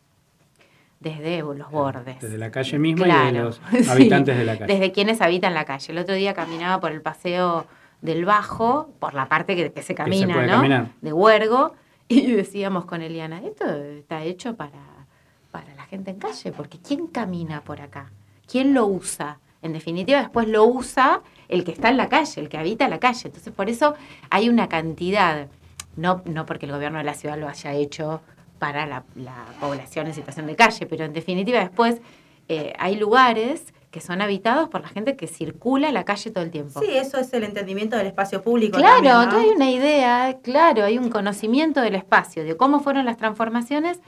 [1.01, 2.21] desde los bordes.
[2.21, 4.73] Desde la calle misma y de los sí, habitantes de la calle.
[4.73, 5.93] Desde quienes habitan la calle.
[5.93, 7.67] El otro día caminaba por el paseo
[8.01, 10.53] del Bajo, por la parte que, que se camina, puede ¿no?
[10.55, 10.89] caminar.
[11.03, 11.75] De Huergo,
[12.23, 15.07] y decíamos con Eliana, esto está hecho para,
[15.51, 18.13] para la gente en calle, porque ¿quién camina por acá?
[18.47, 19.41] ¿Quién lo usa?
[19.63, 23.01] En definitiva, después lo usa el que está en la calle, el que habita la
[23.01, 23.23] calle.
[23.25, 23.95] Entonces, por eso
[24.31, 25.49] hay una cantidad,
[25.97, 28.21] no, no porque el gobierno de la ciudad lo haya hecho
[28.59, 32.01] para la, la población en situación de calle, pero en definitiva después
[32.49, 36.51] eh, hay lugares que son habitados por la gente que circula la calle todo el
[36.51, 36.81] tiempo.
[36.81, 38.77] Sí, eso es el entendimiento del espacio público.
[38.77, 39.23] Claro, también, ¿no?
[39.23, 44.01] entonces hay una idea, claro, hay un conocimiento del espacio, de cómo fueron las transformaciones,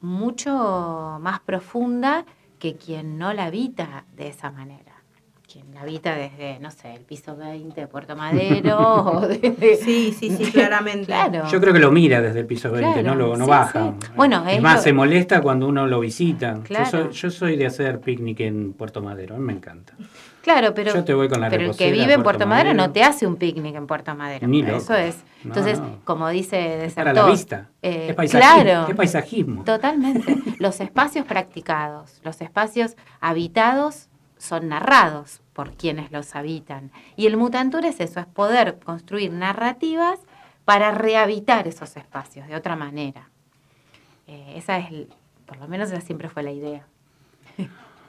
[0.00, 2.24] mucho más profunda
[2.58, 4.91] que quien no la habita de esa manera.
[5.52, 8.78] Quien la habita desde, no sé, el piso 20 de Puerto Madero.
[8.78, 11.06] o desde- Sí, sí, sí, claramente.
[11.06, 11.46] Claro.
[11.48, 13.92] Yo creo que lo mira desde el piso 20, Claro, no, lo, no sí, baja.
[14.00, 14.08] sí.
[14.16, 16.60] Bueno, es más, lo- se molesta cuando uno lo visita.
[16.64, 16.84] Claro.
[16.84, 19.92] Yo, soy, yo soy de hacer picnic en Puerto Madero, a mí me encanta.
[20.42, 22.70] Claro, pero, Yo te voy con la pero el que vive en Puerto Puerto Madero,
[22.70, 22.86] Madero.
[22.88, 24.48] no te hace un picnic en Puerto Madero.
[24.48, 24.76] Ni loco.
[24.78, 25.16] Eso es.
[25.44, 25.98] No, Entonces, no.
[26.04, 27.68] como dice Desertor, para la vista.
[27.80, 29.62] eh, Es paisajismo, claro, es paisajismo.
[29.64, 30.36] Totalmente.
[30.58, 34.08] los espacios practicados, los espacios habitados
[34.42, 36.90] son narrados por quienes los habitan.
[37.16, 40.18] Y el mutantur es eso, es poder construir narrativas
[40.64, 43.30] para rehabilitar esos espacios de otra manera.
[44.26, 45.06] Eh, esa es,
[45.46, 46.86] por lo menos esa siempre fue la idea.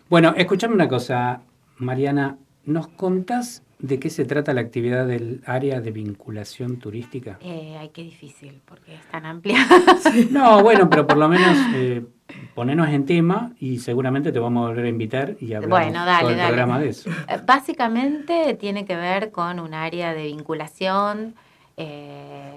[0.09, 1.41] Bueno, escuchame una cosa,
[1.77, 2.37] Mariana.
[2.65, 7.37] ¿Nos contás de qué se trata la actividad del área de vinculación turística?
[7.41, 9.57] Eh, ay, qué difícil, porque es tan amplia.
[10.31, 12.03] No, bueno, pero por lo menos eh,
[12.55, 16.29] ponernos en tema y seguramente te vamos a volver a invitar y hablar Bueno, dale,
[16.31, 16.47] el dale.
[16.49, 17.09] programa de eso.
[17.09, 21.35] Eh, Básicamente tiene que ver con un área de vinculación
[21.77, 22.53] eh,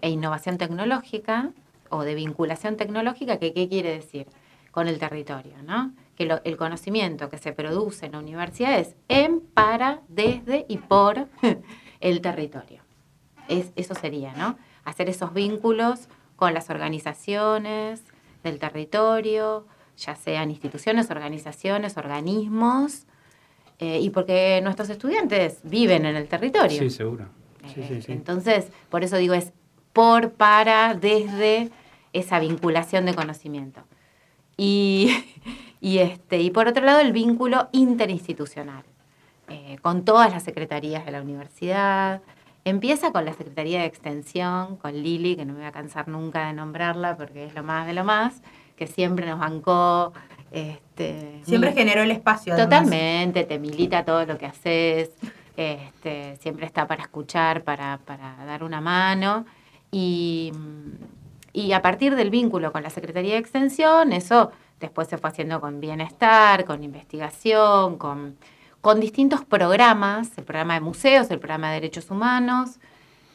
[0.00, 1.50] e innovación tecnológica
[1.88, 4.26] o de vinculación tecnológica, que qué quiere decir
[4.70, 5.92] con el territorio, ¿no?
[6.16, 10.78] Que lo- el conocimiento que se produce en la universidad es en, para, desde y
[10.78, 11.28] por
[12.00, 12.80] el territorio.
[13.48, 14.56] Es, eso sería, ¿no?
[14.84, 18.02] Hacer esos vínculos con las organizaciones
[18.42, 19.66] del territorio,
[19.96, 23.06] ya sean instituciones, organizaciones, organismos,
[23.78, 26.78] eh, y porque nuestros estudiantes viven en el territorio.
[26.78, 27.26] Sí, seguro.
[27.74, 28.12] Sí, sí, sí.
[28.12, 29.52] Entonces, por eso digo, es
[29.92, 31.70] por, para, desde
[32.12, 33.82] esa vinculación de conocimiento.
[34.56, 35.10] Y,
[35.80, 38.84] y, este, y por otro lado, el vínculo interinstitucional,
[39.48, 42.22] eh, con todas las secretarías de la universidad.
[42.64, 46.46] Empieza con la Secretaría de Extensión, con Lili, que no me voy a cansar nunca
[46.46, 48.40] de nombrarla porque es lo más de lo más,
[48.76, 50.12] que siempre nos bancó.
[50.52, 52.52] Este, Siempre generó el espacio.
[52.52, 52.68] además.
[52.68, 55.10] Totalmente, te milita todo lo que haces,
[55.56, 59.44] este, siempre está para escuchar, para, para dar una mano.
[59.90, 60.52] Y,
[61.52, 65.60] y a partir del vínculo con la Secretaría de Extensión, eso después se fue haciendo
[65.60, 68.36] con bienestar, con investigación, con,
[68.82, 72.80] con distintos programas, el programa de museos, el programa de derechos humanos.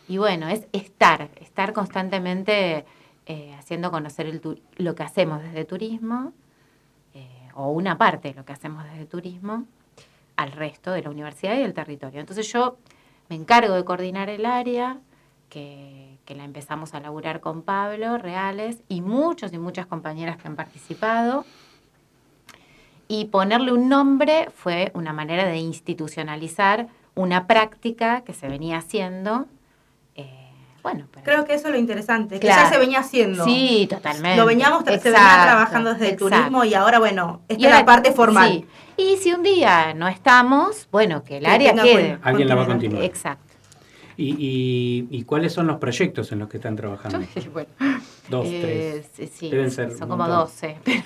[0.07, 2.85] Y bueno, es estar, estar constantemente
[3.25, 6.33] eh, haciendo conocer el lo que hacemos desde turismo
[7.13, 9.65] eh, o una parte de lo que hacemos desde turismo
[10.35, 12.19] al resto de la universidad y del territorio.
[12.19, 12.77] Entonces yo
[13.29, 14.99] me encargo de coordinar el área,
[15.49, 20.49] que, que la empezamos a laburar con Pablo Reales y muchos y muchas compañeras que
[20.49, 21.45] han participado.
[23.07, 29.45] Y ponerle un nombre fue una manera de institucionalizar una práctica que se venía haciendo.
[30.15, 30.51] eh,
[30.83, 33.43] bueno, pero- Creo que eso es lo interesante, que ya se venía haciendo.
[33.45, 34.37] Sí, totalmente.
[34.37, 37.71] Lo veníamos, tra- se venía trabajando desde el turismo y ahora, bueno, esta Y es
[37.71, 38.49] ahora- la parte formal.
[38.51, 38.65] sí.
[38.97, 42.17] Y si un día no estamos, bueno, que el Que área quede.
[42.23, 43.03] Alguien la va a continuar.
[43.03, 43.46] Exacto.
[44.17, 47.19] ¿Y, y, y cuáles son los proyectos en los que están trabajando?
[47.53, 47.69] Bueno,
[48.29, 49.09] Dos, eh, tres.
[49.13, 50.27] sí, sí, Deben ser son como.
[50.27, 51.03] 12, pero,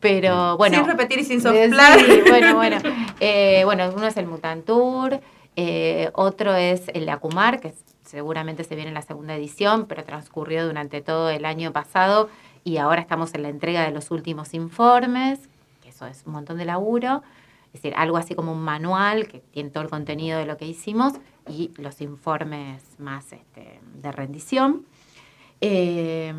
[0.00, 0.76] pero bueno.
[0.78, 1.98] Sin repetir y sin soplar.
[1.98, 2.78] sí, bueno, bueno.
[3.20, 5.20] Eh, bueno, uno es el Mutantour,
[5.54, 7.72] eh, otro es el Acumar, que
[8.04, 12.28] seguramente se viene en la segunda edición, pero transcurrió durante todo el año pasado
[12.64, 15.38] y ahora estamos en la entrega de los últimos informes,
[15.82, 17.22] que eso es un montón de laburo.
[17.72, 20.66] Es decir, algo así como un manual que tiene todo el contenido de lo que
[20.66, 21.14] hicimos
[21.48, 24.84] y los informes más este, de rendición.
[25.60, 26.32] Eh,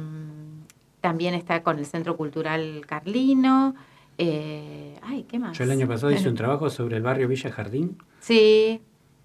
[1.02, 3.76] también está con el Centro Cultural Carlino.
[4.18, 5.58] eh, ay, ¿qué más?
[5.58, 7.98] Yo el año pasado hice un trabajo sobre el barrio Villa Jardín.
[8.20, 8.82] Sí.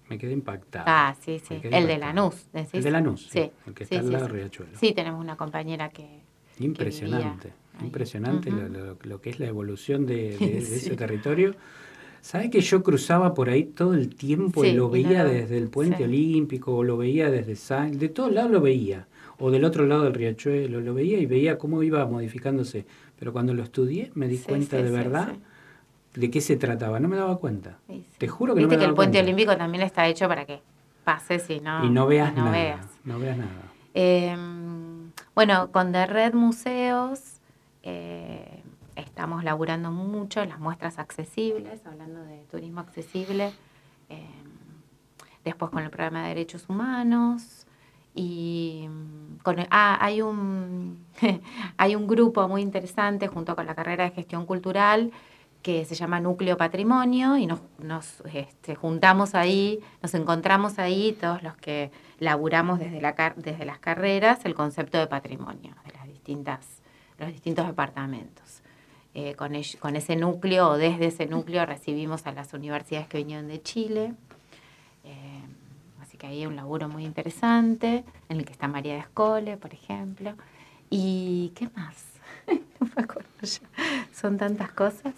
[0.09, 0.85] Me quedé impactado.
[0.87, 1.59] Ah, sí, sí.
[1.63, 1.97] El de.
[1.97, 2.47] Lanús.
[2.51, 2.73] ¿decís?
[2.73, 3.51] El de Lanús, Sí.
[3.67, 4.31] el que sí, está al sí, lado sí.
[4.33, 4.71] de Riachuelo.
[4.79, 6.19] Sí, tenemos una compañera que.
[6.59, 10.75] Impresionante, impresionante lo, lo- lo que es la evolución de, de- de Sí.
[10.75, 11.55] ese territorio.
[12.21, 15.57] ¿Sabes que yo cruzaba por ahí todo el tiempo y lo y no veía desde
[15.57, 16.03] el puente sí.
[16.03, 19.07] olímpico, o lo veía desde San, de todos lados lo veía,
[19.37, 22.85] o del otro lado del riachuelo, lo veía y veía cómo iba modificándose.
[23.17, 25.33] Pero cuando lo estudié me di Sí, cuenta de verdad
[26.13, 27.77] de qué se trataba, no me daba cuenta.
[28.17, 29.31] Te juro que no Viste me que daba el puente cuenta.
[29.31, 30.59] olímpico también está hecho para que
[31.03, 32.85] pases y no, y no veas y no nada, veas.
[33.05, 33.51] no veas nada.
[33.93, 34.35] Eh,
[35.35, 37.19] bueno, con The Red Museos
[37.83, 38.58] eh,
[38.99, 43.51] estamos laburando mucho las muestras accesibles, hablando de turismo accesible.
[44.09, 44.25] eh,
[45.43, 47.65] después con el programa de derechos humanos.
[48.15, 51.05] Y mm, ah, hay un
[51.77, 55.11] hay un grupo muy interesante junto con la carrera de gestión cultural
[55.61, 61.43] que se llama Núcleo Patrimonio y nos, nos este, juntamos ahí, nos encontramos ahí todos
[61.43, 66.81] los que laburamos desde, la, desde las carreras el concepto de patrimonio de las distintas,
[67.17, 68.38] los distintos departamentos.
[69.13, 73.17] Eh, con, ell- con ese núcleo o desde ese núcleo recibimos a las universidades que
[73.17, 74.13] vinieron de Chile.
[75.03, 75.41] Eh,
[76.01, 79.57] así que ahí hay un laburo muy interesante en el que está María de Escole,
[79.57, 80.33] por ejemplo.
[80.89, 82.05] ¿Y qué más?
[82.47, 83.59] no me acuerdo ya.
[84.13, 85.13] Son tantas cosas.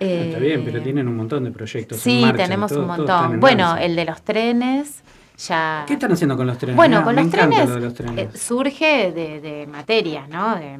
[0.00, 1.98] Está bien, pero Eh, tienen un montón de proyectos.
[1.98, 3.34] en Sí, marcha, tenemos todo- un montón.
[3.34, 5.02] en Bueno, el de los trenes,
[5.48, 5.84] ya...
[5.88, 6.76] ¿Qué están haciendo con los trenes?
[6.76, 8.32] Bueno, con los trenes, lo de los trenes.
[8.34, 10.54] eh, surge de, de materias, ¿no?
[10.54, 10.78] De,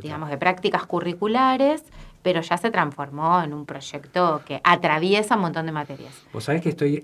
[0.00, 1.84] digamos, de prácticas curriculares,
[2.22, 6.12] pero ya se transformó en un proyecto que atraviesa un montón de materias.
[6.32, 7.02] Vos sabés que estoy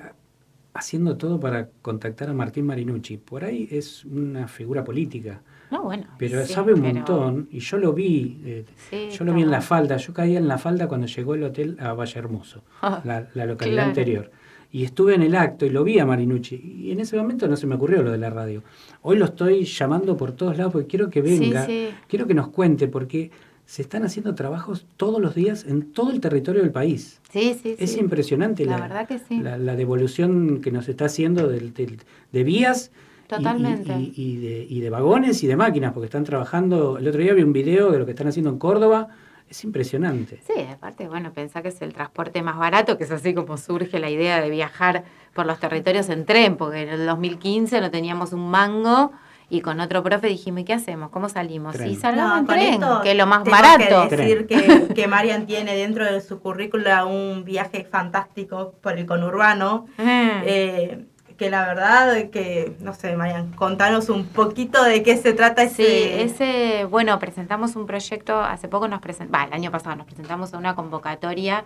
[0.74, 3.16] haciendo todo para contactar a Martín Marinucci.
[3.16, 5.40] Por ahí es una figura política,
[5.70, 6.04] No, bueno.
[6.18, 7.48] pero sí, sabe un pero- montón.
[7.50, 9.96] Y yo lo vi, eh, Sí, yo lo vi en la falda.
[9.96, 12.62] Yo caía en la falda cuando llegó el hotel a Valle Hermoso,
[13.04, 13.88] la, la localidad claro.
[13.88, 14.30] anterior.
[14.72, 16.56] Y estuve en el acto y lo vi a Marinucci.
[16.56, 18.62] Y en ese momento no se me ocurrió lo de la radio.
[19.02, 21.88] Hoy lo estoy llamando por todos lados porque quiero que venga, sí.
[22.08, 23.30] quiero que nos cuente, porque
[23.64, 27.20] se están haciendo trabajos todos los días en todo el territorio del país.
[27.32, 28.00] Sí, sí, Es sí.
[28.00, 29.40] impresionante La la, verdad que sí.
[29.40, 31.98] la, la devolución que nos está haciendo del- del-
[32.32, 32.92] de vías
[33.24, 33.92] y- Totalmente.
[33.98, 36.98] Y, y de, y de vagones y de máquinas, porque están trabajando.
[36.98, 39.08] El otro día vi un video de lo que están haciendo en Córdoba.
[39.48, 40.40] Es impresionante.
[40.46, 43.98] Sí, aparte, bueno, pensá que es el transporte más barato, que es así como surge
[44.00, 48.32] la idea de viajar por los territorios en tren, porque en el 2015 no teníamos
[48.32, 49.12] un mango
[49.48, 51.10] y con otro profe dijimos, ¿y qué hacemos?
[51.10, 51.76] ¿Cómo salimos?
[51.76, 51.90] Tren.
[51.90, 54.08] Y salgamos No, en tren, que es lo más tengo barato.
[54.08, 59.06] que decir que, que Marian tiene dentro de su currícula un viaje fantástico por el
[59.06, 59.86] conurbano.
[59.98, 60.02] Mm.
[60.44, 61.06] eh,
[61.36, 65.82] que la verdad que, no sé, Marian, contanos un poquito de qué se trata Sí,
[65.82, 66.22] ese...
[66.22, 70.58] ese, bueno, presentamos un proyecto, hace poco nos presentamos, el año pasado nos presentamos a
[70.58, 71.64] una convocatoria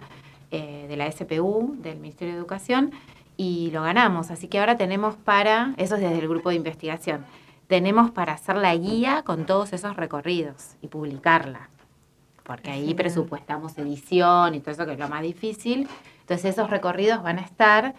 [0.50, 2.92] eh, de la SPU, del Ministerio de Educación,
[3.36, 4.30] y lo ganamos.
[4.30, 7.24] Así que ahora tenemos para, eso es desde el grupo de investigación,
[7.68, 11.70] tenemos para hacer la guía con todos esos recorridos y publicarla.
[12.42, 15.88] Porque ahí presupuestamos edición y todo eso que es lo más difícil.
[16.22, 17.94] Entonces esos recorridos van a estar,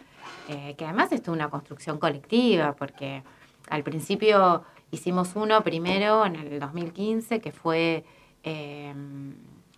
[0.48, 3.24] eh, que además es toda una construcción colectiva, porque
[3.70, 8.04] al principio hicimos uno primero en el 2015, que fue
[8.44, 8.94] eh,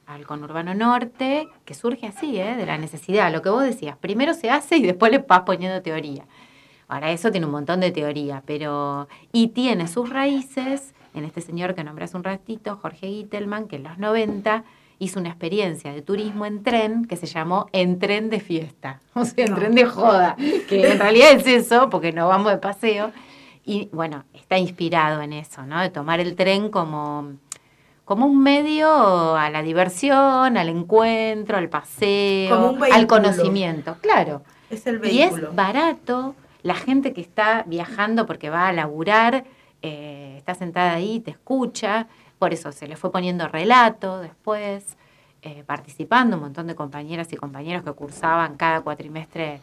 [0.06, 2.56] al conurbano norte, que surge así, ¿eh?
[2.56, 5.82] de la necesidad, lo que vos decías, primero se hace y después le vas poniendo
[5.82, 6.26] teoría.
[6.88, 9.08] Ahora, eso tiene un montón de teoría, pero.
[9.32, 13.78] Y tiene sus raíces en este señor que nombré hace un ratito, Jorge Gittelman, que
[13.78, 14.64] en los 90
[15.04, 19.00] hizo una experiencia de turismo en tren que se llamó En tren de fiesta.
[19.14, 19.58] O sea, en No.
[19.58, 20.36] tren de joda.
[20.68, 23.12] Que en realidad es eso, porque no vamos de paseo.
[23.66, 25.80] Y bueno, está inspirado en eso, ¿no?
[25.82, 27.34] De tomar el tren como,
[28.06, 33.08] como un medio a la diversión, al encuentro, al paseo, Como un al vehículo.
[33.08, 33.96] conocimiento.
[34.02, 34.44] Claro.
[34.70, 35.54] Es el Y es vehículo.
[35.54, 39.46] barato, la gente que está viajando porque va a laburar,
[39.82, 42.08] eh, está sentada ahí, te escucha,
[42.44, 44.98] por eso se le fue poniendo relato después,
[45.44, 49.62] eh, participando un montón de compañeras y compañeros que cursaban cada cuatrimestre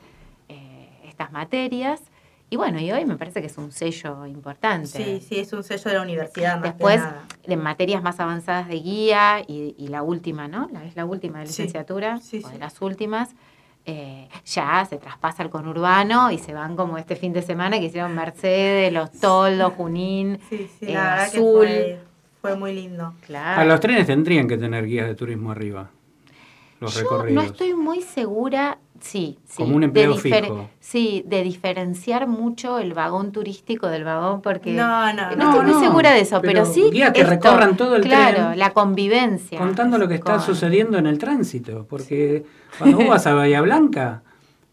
[0.49, 2.01] eh, estas materias.
[2.49, 4.87] Y bueno, y hoy me parece que es un sello importante.
[4.89, 7.23] Sí, sí, es un sello de la universidad más que Después, nada.
[7.43, 10.71] en materias más avanzadas de guía y, y la última, ¿no?
[10.73, 12.59] La, es la última de licenciatura, sí, o de sí.
[12.61, 13.35] las últimas,
[13.85, 17.85] eh, ya se traspasa al conurbano y se van como este fin de semana que
[17.85, 21.67] hicieron Mercedes, Los Toldos, Junín, Sí, sí, eh, Azul.
[21.67, 22.10] que
[22.41, 23.15] fue, muy lindo.
[23.27, 23.61] Claro.
[23.61, 25.91] A los trenes tendrían que tener guías de turismo arriba.
[26.81, 27.35] Los Yo recorridos.
[27.45, 29.57] no estoy muy segura, sí, sí.
[29.59, 30.71] Como un de empleo fijo.
[30.81, 35.65] Sí, de diferenciar mucho el vagón turístico del vagón porque No, no, no, no, estoy
[35.67, 38.47] muy no, segura de eso, pero, pero sí guías que esto, recorran todo el claro,
[38.47, 39.59] tren la convivencia.
[39.59, 41.85] Contando lo que está con- sucediendo en el tránsito.
[41.87, 42.45] Porque
[42.79, 44.23] cuando vos vas a Bahía Blanca,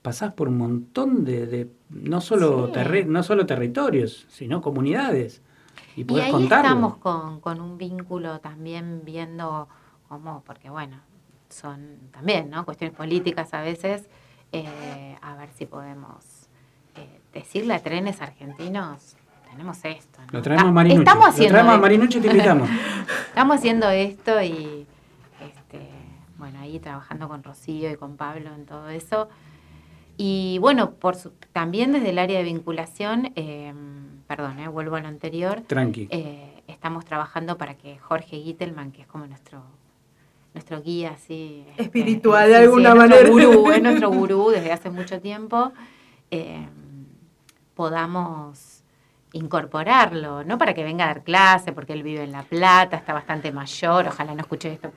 [0.01, 3.03] pasás por un montón de, de- no, solo Sí.
[3.05, 5.41] no solo territorios, sino comunidades.
[5.95, 6.67] Y ahí contarlo.
[6.69, 9.67] estamos con, con un vínculo también viendo
[10.07, 10.97] cómo, porque bueno,
[11.49, 12.65] son también, ¿no?
[12.65, 14.09] Cuestiones políticas a veces,
[14.51, 16.49] eh, a ver si podemos
[16.95, 19.15] eh, decirle a trenes argentinos,
[19.49, 20.19] tenemos esto.
[20.21, 20.27] ¿no?
[20.31, 20.99] Lo traemos a Ta- Marinucci.
[21.01, 21.77] Estamos Lo haciendo traemos a.
[21.79, 22.69] Marinucci y te invitamos.
[23.29, 24.85] estamos haciendo esto y,
[25.41, 25.89] este,
[26.37, 29.29] bueno, ahí trabajando con Rocío y con Pablo en todo eso.
[30.17, 33.73] Y bueno, por su- también desde el área de vinculación, eh,
[34.27, 35.61] perdón, eh, vuelvo a lo anterior.
[35.67, 36.07] Tranqui.
[36.09, 39.61] eh, estamos trabajando para que Jorge Gittelman, que es como nuestro
[40.53, 43.29] nuestro guía así este, Espiritual, de sí, alguna es nuestro manera.
[43.29, 45.71] gurú, es nuestro gurú desde hace mucho tiempo,
[46.31, 46.67] eh,
[47.75, 48.76] podamos
[49.37, 53.13] incorporarlo, no para que venga a dar clase, porque él vive en La Plata, está
[53.13, 54.91] bastante mayor, ojalá no escuche esto,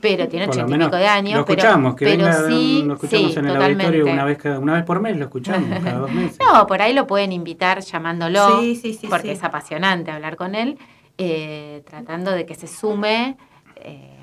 [0.00, 1.38] pero tiene ochenta y pico de años.
[1.38, 3.84] Lo pero- escuchamos, que pero, venga, sí, lo escuchamos sí, en el totalmente.
[3.86, 6.38] auditorio una vez, cada, una vez por mes, lo escuchamos, cada dos meses.
[6.52, 9.30] No, por ahí lo pueden invitar llamándolo, Sí, sí, sí, porque sí.
[9.34, 10.78] es apasionante hablar con él,
[11.18, 13.36] eh, tratando de que se sume
[13.76, 14.17] eh,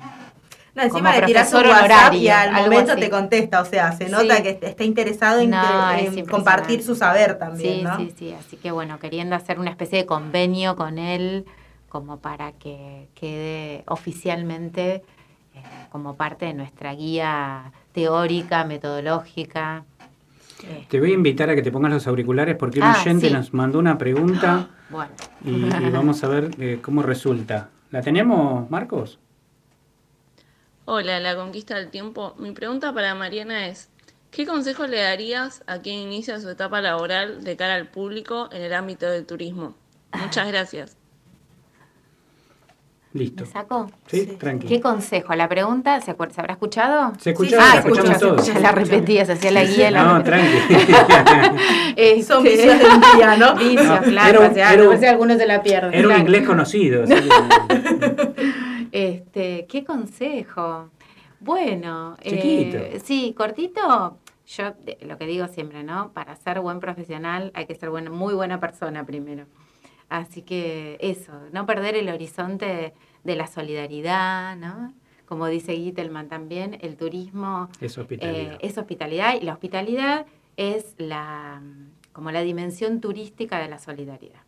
[0.76, 1.78] No, encima como le tirás un WhatsApp
[2.12, 3.00] honorario, y al momento así.
[3.00, 4.42] te contesta, o sea, se nota Sí.
[4.42, 6.30] que está interesado en, No, que- es en impresionante.
[6.30, 7.96] compartir su saber también, Sí, ¿no?
[7.96, 8.32] sí, sí.
[8.38, 11.46] Así que bueno, queriendo hacer una especie de convenio con él
[11.88, 15.02] como para que quede oficialmente
[15.54, 19.84] eh, como parte de nuestra guía teórica, metodológica.
[20.88, 23.32] Te voy a invitar a que te pongas los auriculares porque un Ah, oyente sí.
[23.32, 25.12] nos mandó una pregunta Bueno.
[25.42, 27.70] y, y vamos a ver eh, cómo resulta.
[27.90, 29.18] ¿La tenemos, Marcos?
[30.86, 32.34] Hola, la conquista del tiempo.
[32.38, 33.88] Mi pregunta para Mariana es,
[34.30, 38.62] ¿qué consejo le darías a quien inicia su etapa laboral de cara al público en
[38.62, 39.74] el ámbito del turismo?
[40.12, 40.96] Muchas gracias.
[43.12, 43.44] Listo.
[43.46, 43.90] ¿Me sacó?
[44.08, 44.68] Sí, tranquilo.
[44.68, 45.34] ¿Qué consejo?
[45.34, 47.12] La pregunta, ¿se, acuer- ¿se habrá escuchado?
[47.18, 48.46] Se escuchó, ah, escuchó, todos.
[48.46, 49.86] Ya la repetía, se hacía la Sí, guía.
[49.88, 49.92] sí.
[49.94, 50.58] la No, tranqui.
[51.96, 53.54] Este, Son vicios del día, ¿no?
[53.56, 54.28] Vicios, No, claro.
[54.28, 55.94] era un- o sea, era un- algunos se la pierden.
[55.94, 56.20] Era un claro.
[56.20, 57.04] inglés conocido.
[58.92, 60.90] Este, ¿qué consejo?
[61.40, 62.78] Bueno, Chiquito.
[62.78, 64.18] eh, sí, cortito.
[64.46, 66.12] Yo lo que digo siempre, ¿no?
[66.12, 69.46] Para ser buen profesional hay que ser buena, muy buena persona primero.
[70.08, 74.94] Así que eso, no perder el horizonte de la solidaridad, ¿no?
[75.26, 78.52] Como dice Gittelman también, el turismo Es hospitalidad.
[78.54, 80.26] eh, es hospitalidad y la hospitalidad
[80.56, 81.60] es la
[82.12, 84.40] como la dimensión turística de la solidaridad.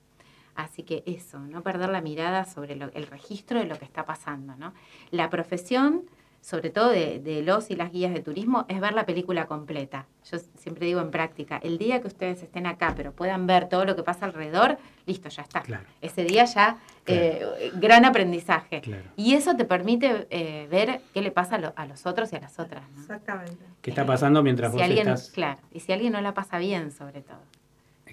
[0.58, 4.04] Así que eso, no perder la mirada sobre lo- el registro de lo que está
[4.04, 4.56] pasando.
[4.56, 4.74] ¿no?
[5.12, 6.02] La profesión,
[6.40, 10.06] sobre todo de, de los y las guías de turismo, es ver la película completa.
[10.28, 13.84] Yo siempre digo en práctica, el día que ustedes estén acá, pero puedan ver todo
[13.84, 15.62] lo que pasa alrededor, listo, ya está.
[16.00, 18.80] Ese día ya, eh, gran aprendizaje.
[19.16, 22.36] Y eso te permite eh, ver qué le pasa a, lo- a los otros y
[22.36, 22.82] a las otras.
[22.96, 23.00] ¿no?
[23.02, 23.64] Exactamente.
[23.80, 25.30] ¿Qué está pasando mientras Si vos alguien, estás?
[25.30, 27.38] claro, y si alguien no la pasa bien, sobre todo.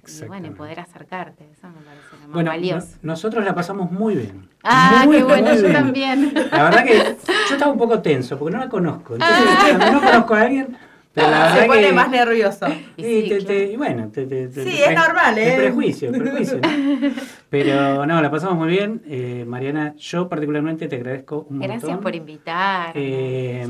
[0.07, 2.87] Y bueno, y poder acercarte, eso me parece lo más Bueno, valioso.
[3.01, 4.47] no- nosotros la pasamos muy bien.
[4.63, 5.73] Ah, Muy, qué bueno, yo bien.
[5.73, 6.33] también.
[6.51, 6.97] La verdad que
[7.49, 9.13] yo estaba un poco tenso porque no la conozco.
[9.15, 9.45] Entonces,
[9.77, 10.77] cuando no conozco a alguien,
[11.13, 12.65] pero la Se pone que- más nervioso.
[12.97, 15.55] Sí, te- te- y bueno, te, te- te- Sí, te- es normal, el ¿eh?
[15.57, 16.59] prejuicio, prejuicio.
[16.61, 17.09] ¿no?
[17.49, 19.01] Pero no, la pasamos muy bien.
[19.07, 21.77] Eh, Mariana, yo particularmente te agradezco un montón.
[21.79, 22.91] Gracias por invitar.
[22.95, 23.65] Eh,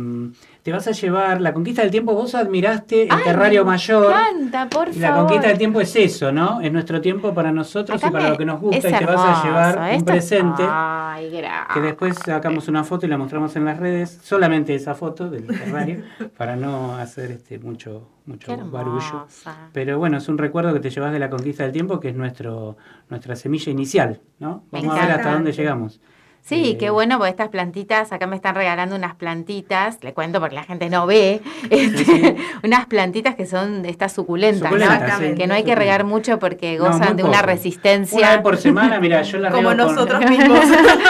[0.65, 2.15] te vas a llevar la conquista del tiempo.
[2.15, 4.11] Vos admiraste el Ay, Terrario me Mayor.
[4.11, 5.25] encanta, por Y la favor.
[5.25, 6.59] conquista del tiempo es eso, ¿no?
[6.59, 8.89] Es nuestro tiempo para nosotros Acá y para lo que nos gusta.
[8.89, 10.63] y te vas a llevar un presente.
[10.67, 11.67] Ay, gracias.
[11.71, 15.45] Que después sacamos una foto y la mostramos en las redes, solamente esa foto del
[15.45, 16.01] terrario,
[16.35, 19.27] para no hacer este mucho, mucho barullo.
[19.71, 22.15] Pero bueno, es un recuerdo que te llevas de la conquista del tiempo, que es
[22.15, 22.75] nuestro
[23.11, 24.63] nuestra semilla inicial, ¿no?
[24.71, 26.01] Vamos a ver hasta dónde llegamos.
[26.47, 30.39] Sí, Eh, qué bueno, porque estas plantitas, acá me están regalando unas plantitas, le cuento
[30.39, 31.41] porque la gente no ve,
[31.71, 34.77] este, unas plantitas que son de estas suculentas, ¿no?
[34.77, 35.33] Suculentas, sí.
[35.35, 38.17] que no hay que regar mucho porque gozan de una resistencia.
[38.19, 40.59] Una vez por semana, mira, yo la Como riego con- nosotros mismos.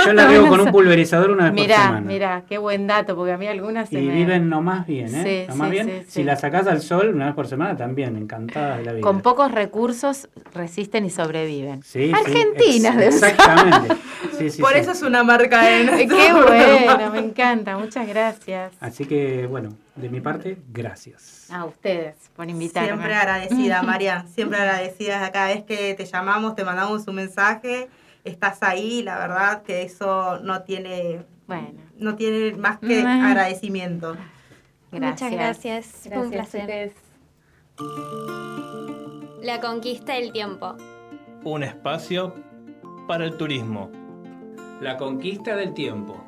[0.05, 1.99] Yo la riego con un pulverizador una vez por Mirá, semana.
[2.01, 4.13] mirá, qué buen dato, porque a mí algunas se Y me...
[4.13, 5.45] viven nomás bien, ¿eh?
[5.47, 5.87] Sí, nomás sí, bien.
[5.87, 6.23] sí, Si sí.
[6.23, 9.01] la sacás al sol una vez por semana, también, encantada de la vida.
[9.01, 11.83] Con pocos recursos resisten y sobreviven.
[11.83, 13.03] Sí, sí, Argentinas, ser.
[13.03, 13.95] Exactamente.
[14.37, 14.79] Sí, sí, Por sí.
[14.79, 18.73] eso es una marca en Qué bueno, me encanta, muchas gracias.
[18.79, 21.49] Así que, bueno, de mi parte, gracias.
[21.51, 22.89] A ustedes por invitarme.
[22.89, 24.25] Siempre agradecida, María.
[24.33, 25.31] Siempre agradecida.
[25.31, 27.89] Cada vez que te llamamos, te mandamos un mensaje,
[28.23, 29.03] estás ahí.
[29.03, 31.79] La verdad que eso no tiene, bueno.
[31.97, 34.15] no tiene más que agradecimiento.
[34.91, 35.85] Muchas gracias.
[36.07, 36.93] Fue un Gracias a placer.
[39.41, 40.75] La conquista del tiempo.
[41.43, 42.33] Un espacio
[43.07, 44.04] para el turismo.
[44.81, 46.21] La conquista del tiempo.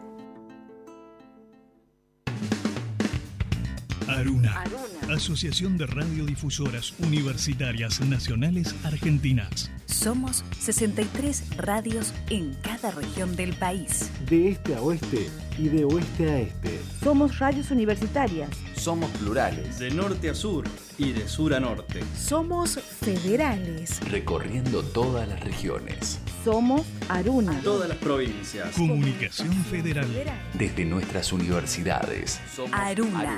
[4.08, 4.64] Aruna.
[5.10, 9.70] Asociación de Radiodifusoras Universitarias Nacionales Argentinas.
[9.86, 14.10] Somos 63 radios en cada región del país.
[14.30, 16.80] De este a oeste y de oeste a este.
[17.04, 18.50] Somos radios universitarias.
[18.76, 19.78] Somos plurales.
[19.78, 20.64] De norte a sur
[20.98, 22.04] y de sur a norte.
[22.18, 24.00] Somos federales.
[24.10, 26.20] Recorriendo todas las regiones.
[26.44, 27.60] Somos Aruna.
[27.64, 28.76] Todas las provincias.
[28.76, 30.08] Comunicación Federal.
[30.54, 32.40] Desde nuestras universidades.
[32.72, 33.38] Aruna.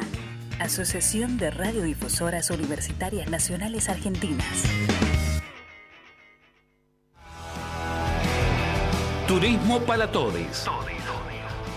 [0.60, 4.64] Asociación de Radiodifusoras Universitarias Nacionales Argentinas.
[9.28, 10.66] Turismo para Todes.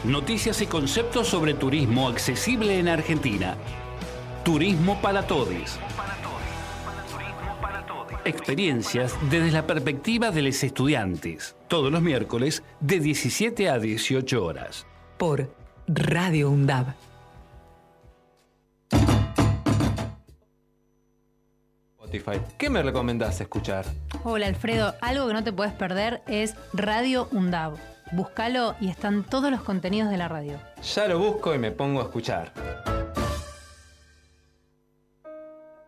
[0.05, 3.57] Noticias y conceptos sobre turismo accesible en Argentina.
[4.45, 5.78] Turismo para Todes.
[8.24, 11.55] Experiencias desde la perspectiva de los estudiantes.
[11.68, 14.86] Todos los miércoles de 17 a 18 horas.
[15.16, 15.55] Por
[15.86, 16.86] Radio UNDAB.
[21.93, 22.40] Spotify.
[22.59, 23.84] ¿Qué me recomendás escuchar?
[24.24, 27.74] Hola Alfredo, algo que no te puedes perder es Radio UNDAB.
[28.11, 30.59] Búscalo y están todos los contenidos de la radio.
[30.82, 32.53] Ya lo busco y me pongo a escuchar.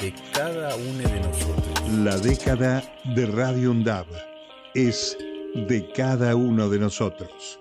[0.00, 1.90] de cada uno de nosotros.
[1.98, 2.82] La década
[3.14, 4.06] de Radio UNDAB
[4.74, 5.16] es
[5.54, 7.60] de cada uno de nosotros.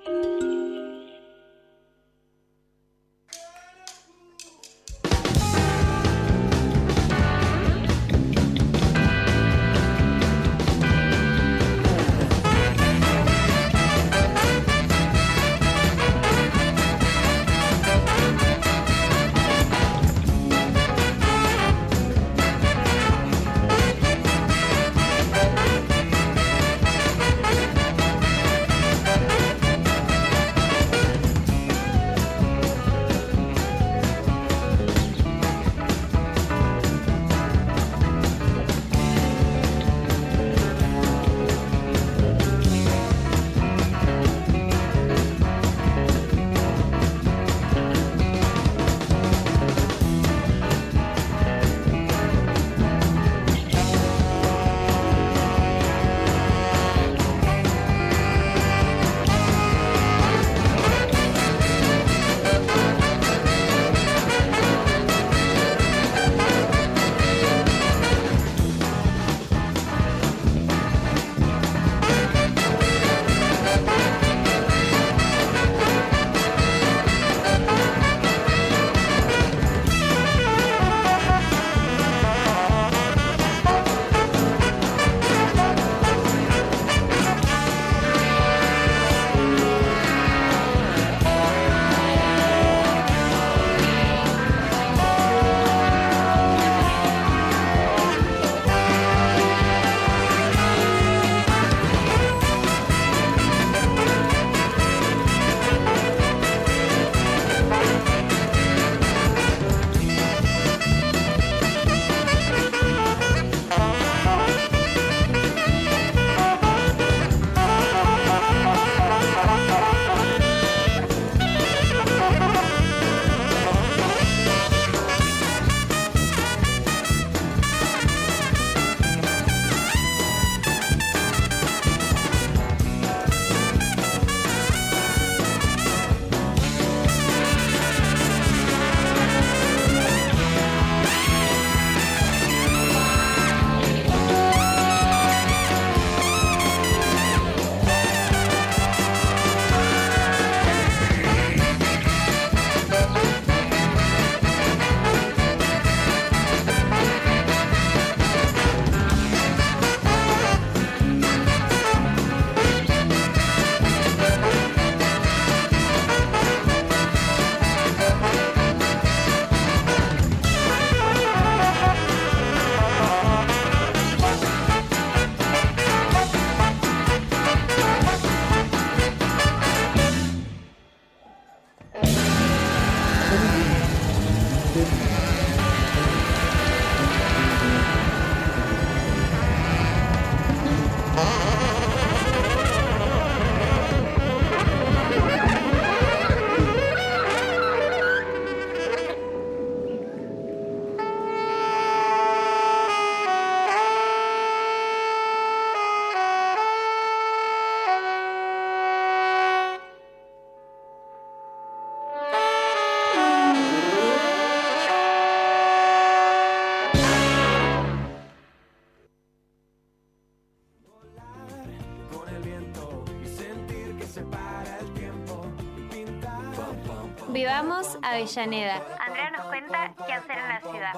[228.20, 228.82] Avellaneda.
[229.00, 230.94] Andrea nos cuenta qué hacer en la ciudad.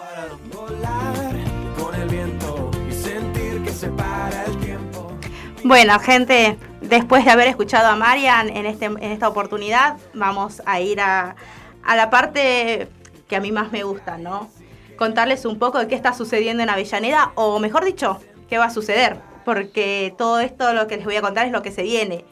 [5.63, 10.79] Bueno, gente, después de haber escuchado a Marian en, este, en esta oportunidad, vamos a
[10.79, 11.35] ir a,
[11.83, 12.87] a la parte
[13.27, 14.49] que a mí más me gusta, ¿no?
[14.97, 18.19] Contarles un poco de qué está sucediendo en Avellaneda, o mejor dicho,
[18.49, 21.61] qué va a suceder, porque todo esto lo que les voy a contar es lo
[21.61, 22.25] que se viene.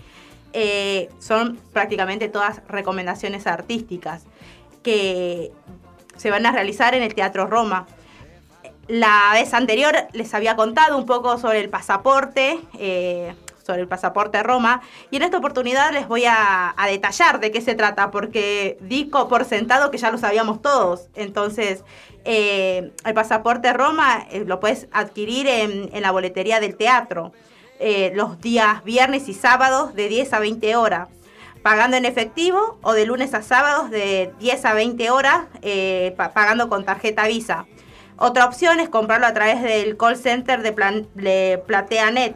[0.54, 4.26] Eh, son prácticamente todas recomendaciones artísticas.
[6.18, 7.88] Se van a realizar en el Teatro Roma.
[8.88, 14.42] La vez anterior les había contado un poco sobre el pasaporte, eh, sobre el pasaporte
[14.42, 14.82] Roma,
[15.12, 19.28] y en esta oportunidad les voy a, detallar de qué se trata, porque di co-
[19.28, 21.08] por sentado que ya lo sabíamos todos.
[21.14, 21.84] Entonces,
[22.26, 27.32] eh, el pasaporte Roma eh, lo puedes adquirir en, en la boletería del teatro
[28.14, 31.08] los días viernes y sábados de 10 a 20 horas,
[31.64, 36.32] pagando en efectivo o de lunes a sábados de 10 a 20 horas, eh, pa-
[36.32, 37.66] pagando con tarjeta Visa.
[38.18, 42.36] Otra opción es comprarlo a través del call center de, plan- de PlateaNet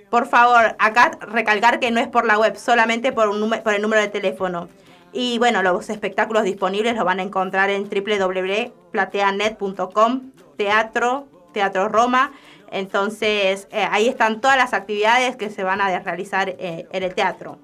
[0.09, 3.81] Por favor, acá recalcar que no es por la web, solamente por, un por el
[3.81, 4.69] número de teléfono.
[5.11, 10.21] Y bueno, los espectáculos disponibles los van a encontrar en www.plateanet.com,
[10.57, 12.31] teatro, teatro Roma.
[12.71, 17.13] Entonces, eh, ahí están todas las actividades que se van a realizar eh, en el
[17.15, 17.59] teatro.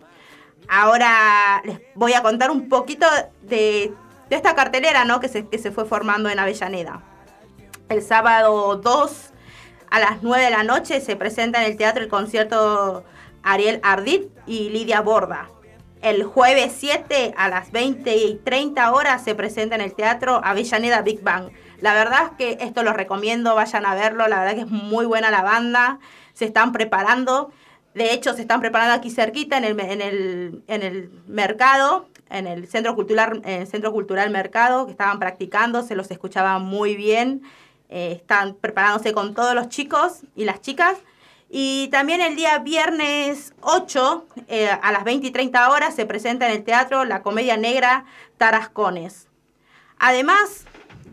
[0.69, 3.05] Ahora les voy a contar un poquito
[3.41, 3.93] de,
[4.29, 5.19] esta cartelera ¿no?
[5.19, 7.01] que, se, que se fue formando en Avellaneda.
[7.89, 9.33] El sábado 2
[9.91, 13.03] a las 9 de la noche se presenta en el teatro el concierto
[13.43, 15.49] Ariel Ardit y Lidia Borda.
[16.01, 21.01] El jueves 7 a las 20 y 30 horas se presenta en el teatro Avellaneda
[21.01, 21.51] Big Bang.
[21.83, 25.05] La verdad es que esto lo recomiendo, vayan a verlo, la verdad que es muy
[25.05, 25.99] buena la banda,
[26.31, 27.51] se están preparando,
[27.93, 32.47] de hecho se están preparando aquí cerquita en el, en el, en el mercado, en
[32.47, 37.41] el Centro Cultural, el Centro Cultural Mercado, que estaban practicando, se los escuchaba muy bien,
[37.89, 40.95] eh, están preparándose con todos los chicos y las chicas.
[41.49, 46.47] Y también el día viernes 8 eh, a las 20 y 30 horas se presenta
[46.47, 48.05] en el teatro la comedia negra
[48.37, 49.27] Tarascones.
[49.99, 50.65] Además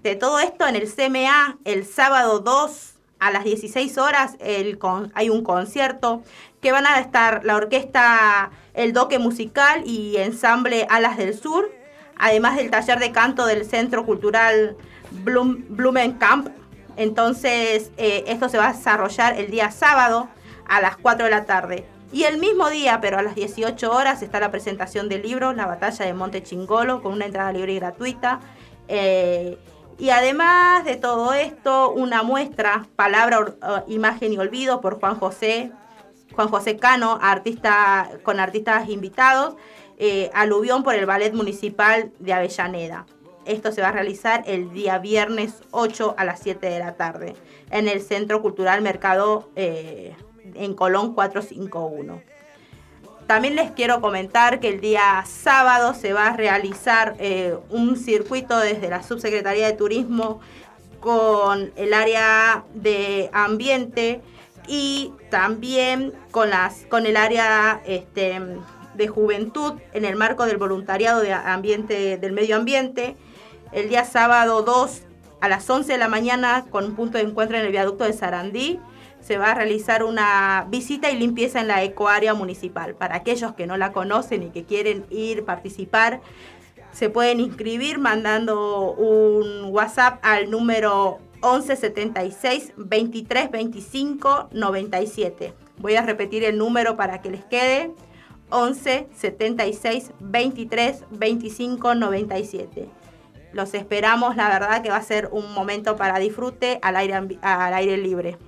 [0.02, 5.12] de todo esto, en el CMA el sábado 2 a las 16 horas el con-
[5.14, 6.22] hay un concierto
[6.62, 11.70] que van a estar la orquesta El Doque Musical y ensamble Alas del Sur,
[12.16, 14.76] además del taller de canto del Centro Cultural
[15.10, 16.48] Blum, Blumenkamp.
[16.96, 20.28] Entonces, eh, esto se va a desarrollar el día sábado
[20.66, 21.84] a las 4 de la tarde.
[22.12, 25.66] Y el mismo día, pero a las 18 horas, está la presentación del libro La
[25.66, 28.40] batalla de Monte Chingolo, con una entrada libre y gratuita.
[28.88, 29.56] Eh,
[30.00, 35.72] y además de todo esto, una muestra, Palabra, eh, Imagen y Olvido, por Juan José,
[36.34, 39.56] Juan José Cano, artista, con artistas invitados,
[39.98, 43.04] eh, aluvión por el Ballet Municipal de Avellaneda.
[43.44, 47.36] Esto se va a realizar el día viernes 8 a las 7 de la tarde
[47.70, 50.14] en el Centro Cultural Mercado eh,
[50.54, 52.29] en Colón 451.
[53.30, 58.58] También les quiero comentar que el día sábado se va a realizar eh, un circuito
[58.58, 60.40] desde la Subsecretaría de Turismo
[60.98, 64.20] con el área de ambiente
[64.66, 68.40] y también con, las, con el área este,
[68.94, 73.14] de juventud en el marco del voluntariado de ambiente, del medio ambiente.
[73.70, 75.02] El día sábado 2
[75.40, 78.12] a las 11 de la mañana con un punto de encuentro en el viaducto de
[78.12, 78.80] Sarandí
[79.20, 82.94] se va a realizar una visita y limpieza en la ecoárea municipal.
[82.94, 86.20] Para aquellos que no la conocen y que quieren ir, participar,
[86.92, 95.54] se pueden inscribir mandando un WhatsApp al número 1176 23 25 97.
[95.78, 97.92] Voy a repetir el número para que les quede.
[98.50, 102.88] 11 76 23 25 97.
[103.52, 107.74] Los esperamos, la verdad que va a ser un momento para disfrute al aire, al
[107.74, 108.38] aire libre.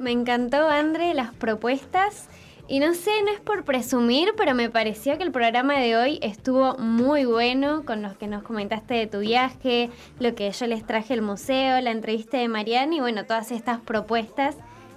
[0.00, 2.30] Me encantó, André, las propuestas.
[2.66, 6.18] Y no sé, no es por presumir, pero me pareció que el programa de hoy
[6.22, 10.86] estuvo muy bueno con los que nos comentaste de tu viaje, lo que yo les
[10.86, 14.56] traje al museo, la entrevista de Mariana y bueno, todas estas propuestas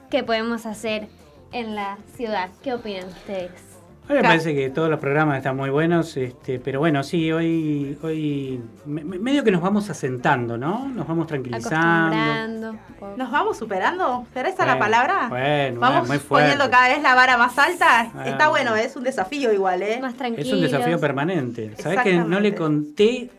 [0.10, 1.10] que podemos hacer
[1.52, 2.50] en la ciudad.
[2.64, 3.73] ¿Qué opinan ustedes?
[4.06, 7.32] A mí me parece que todos los programas están muy buenos, este, pero bueno, sí,
[7.32, 10.90] hoy, hoy me- me- medio que nos vamos asentando, ¿no?
[10.90, 12.76] Nos vamos tranquilizando.
[13.16, 14.26] ¿Nos vamos superando?
[14.34, 15.28] ¿Será esa la palabra?
[15.30, 16.50] Bueno, Vamos muy fuerte.
[16.52, 18.12] poniendo cada vez la vara más alta.
[18.14, 18.28] Ah.
[18.28, 20.00] Está bueno, es un desafío igual, ¿eh?
[20.02, 21.74] Más Es un desafío permanente.
[21.78, 23.30] ¿Sabes que no le conté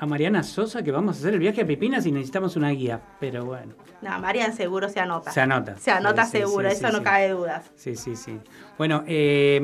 [0.00, 3.00] a Mariana Sosa que vamos a hacer el viaje a Pipinas y necesitamos una guía?
[3.20, 5.30] Pero bueno, No, Marian seguro se anota.
[5.32, 5.76] se anota.
[5.78, 7.70] Se anota Sí, seguro, sí, eso no cabe dudas.
[7.74, 8.38] Sí, sí, sí.
[8.76, 9.60] Bueno, eh,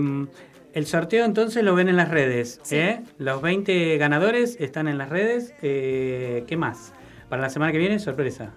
[0.73, 2.61] el sorteo entonces lo ven en las redes.
[2.71, 3.01] ¿eh?
[3.19, 5.55] Los 20 ganadores están en las redes.
[5.63, 6.93] Eh, ¿Qué más?
[7.29, 8.51] Para la semana que viene, sorpresa.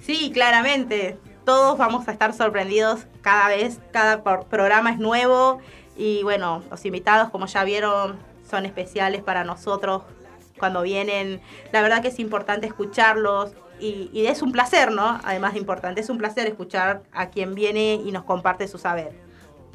[0.00, 1.18] Sí, claramente.
[1.44, 5.58] Todos vamos a estar sorprendidos cada vez, cada por- programa es nuevo
[5.96, 8.16] y bueno, los invitados como ya vieron
[8.48, 10.02] son especiales para nosotros
[10.58, 11.40] cuando vienen.
[11.72, 15.20] La verdad que es importante escucharlos y, y es un placer, ¿no?
[15.24, 19.12] Además de importante, es un placer escuchar a quien viene y nos comparte su saber.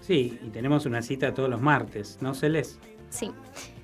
[0.01, 2.79] Sí, y tenemos una cita todos los martes, ¿no, Celes?
[3.09, 3.32] Sí.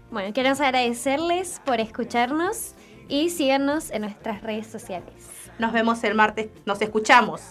[0.09, 2.73] Bueno, queremos agradecerles por escucharnos
[3.07, 5.13] y síganos en nuestras redes sociales.
[5.59, 7.41] Nos vemos el martes, nos escuchamos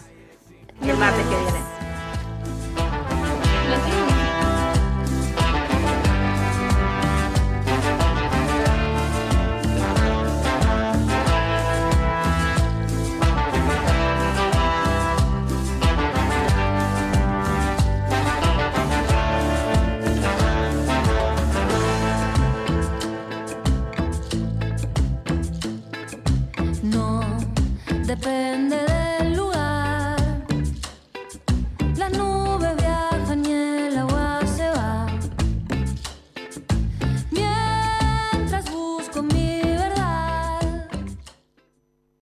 [0.82, 1.85] el martes que viene.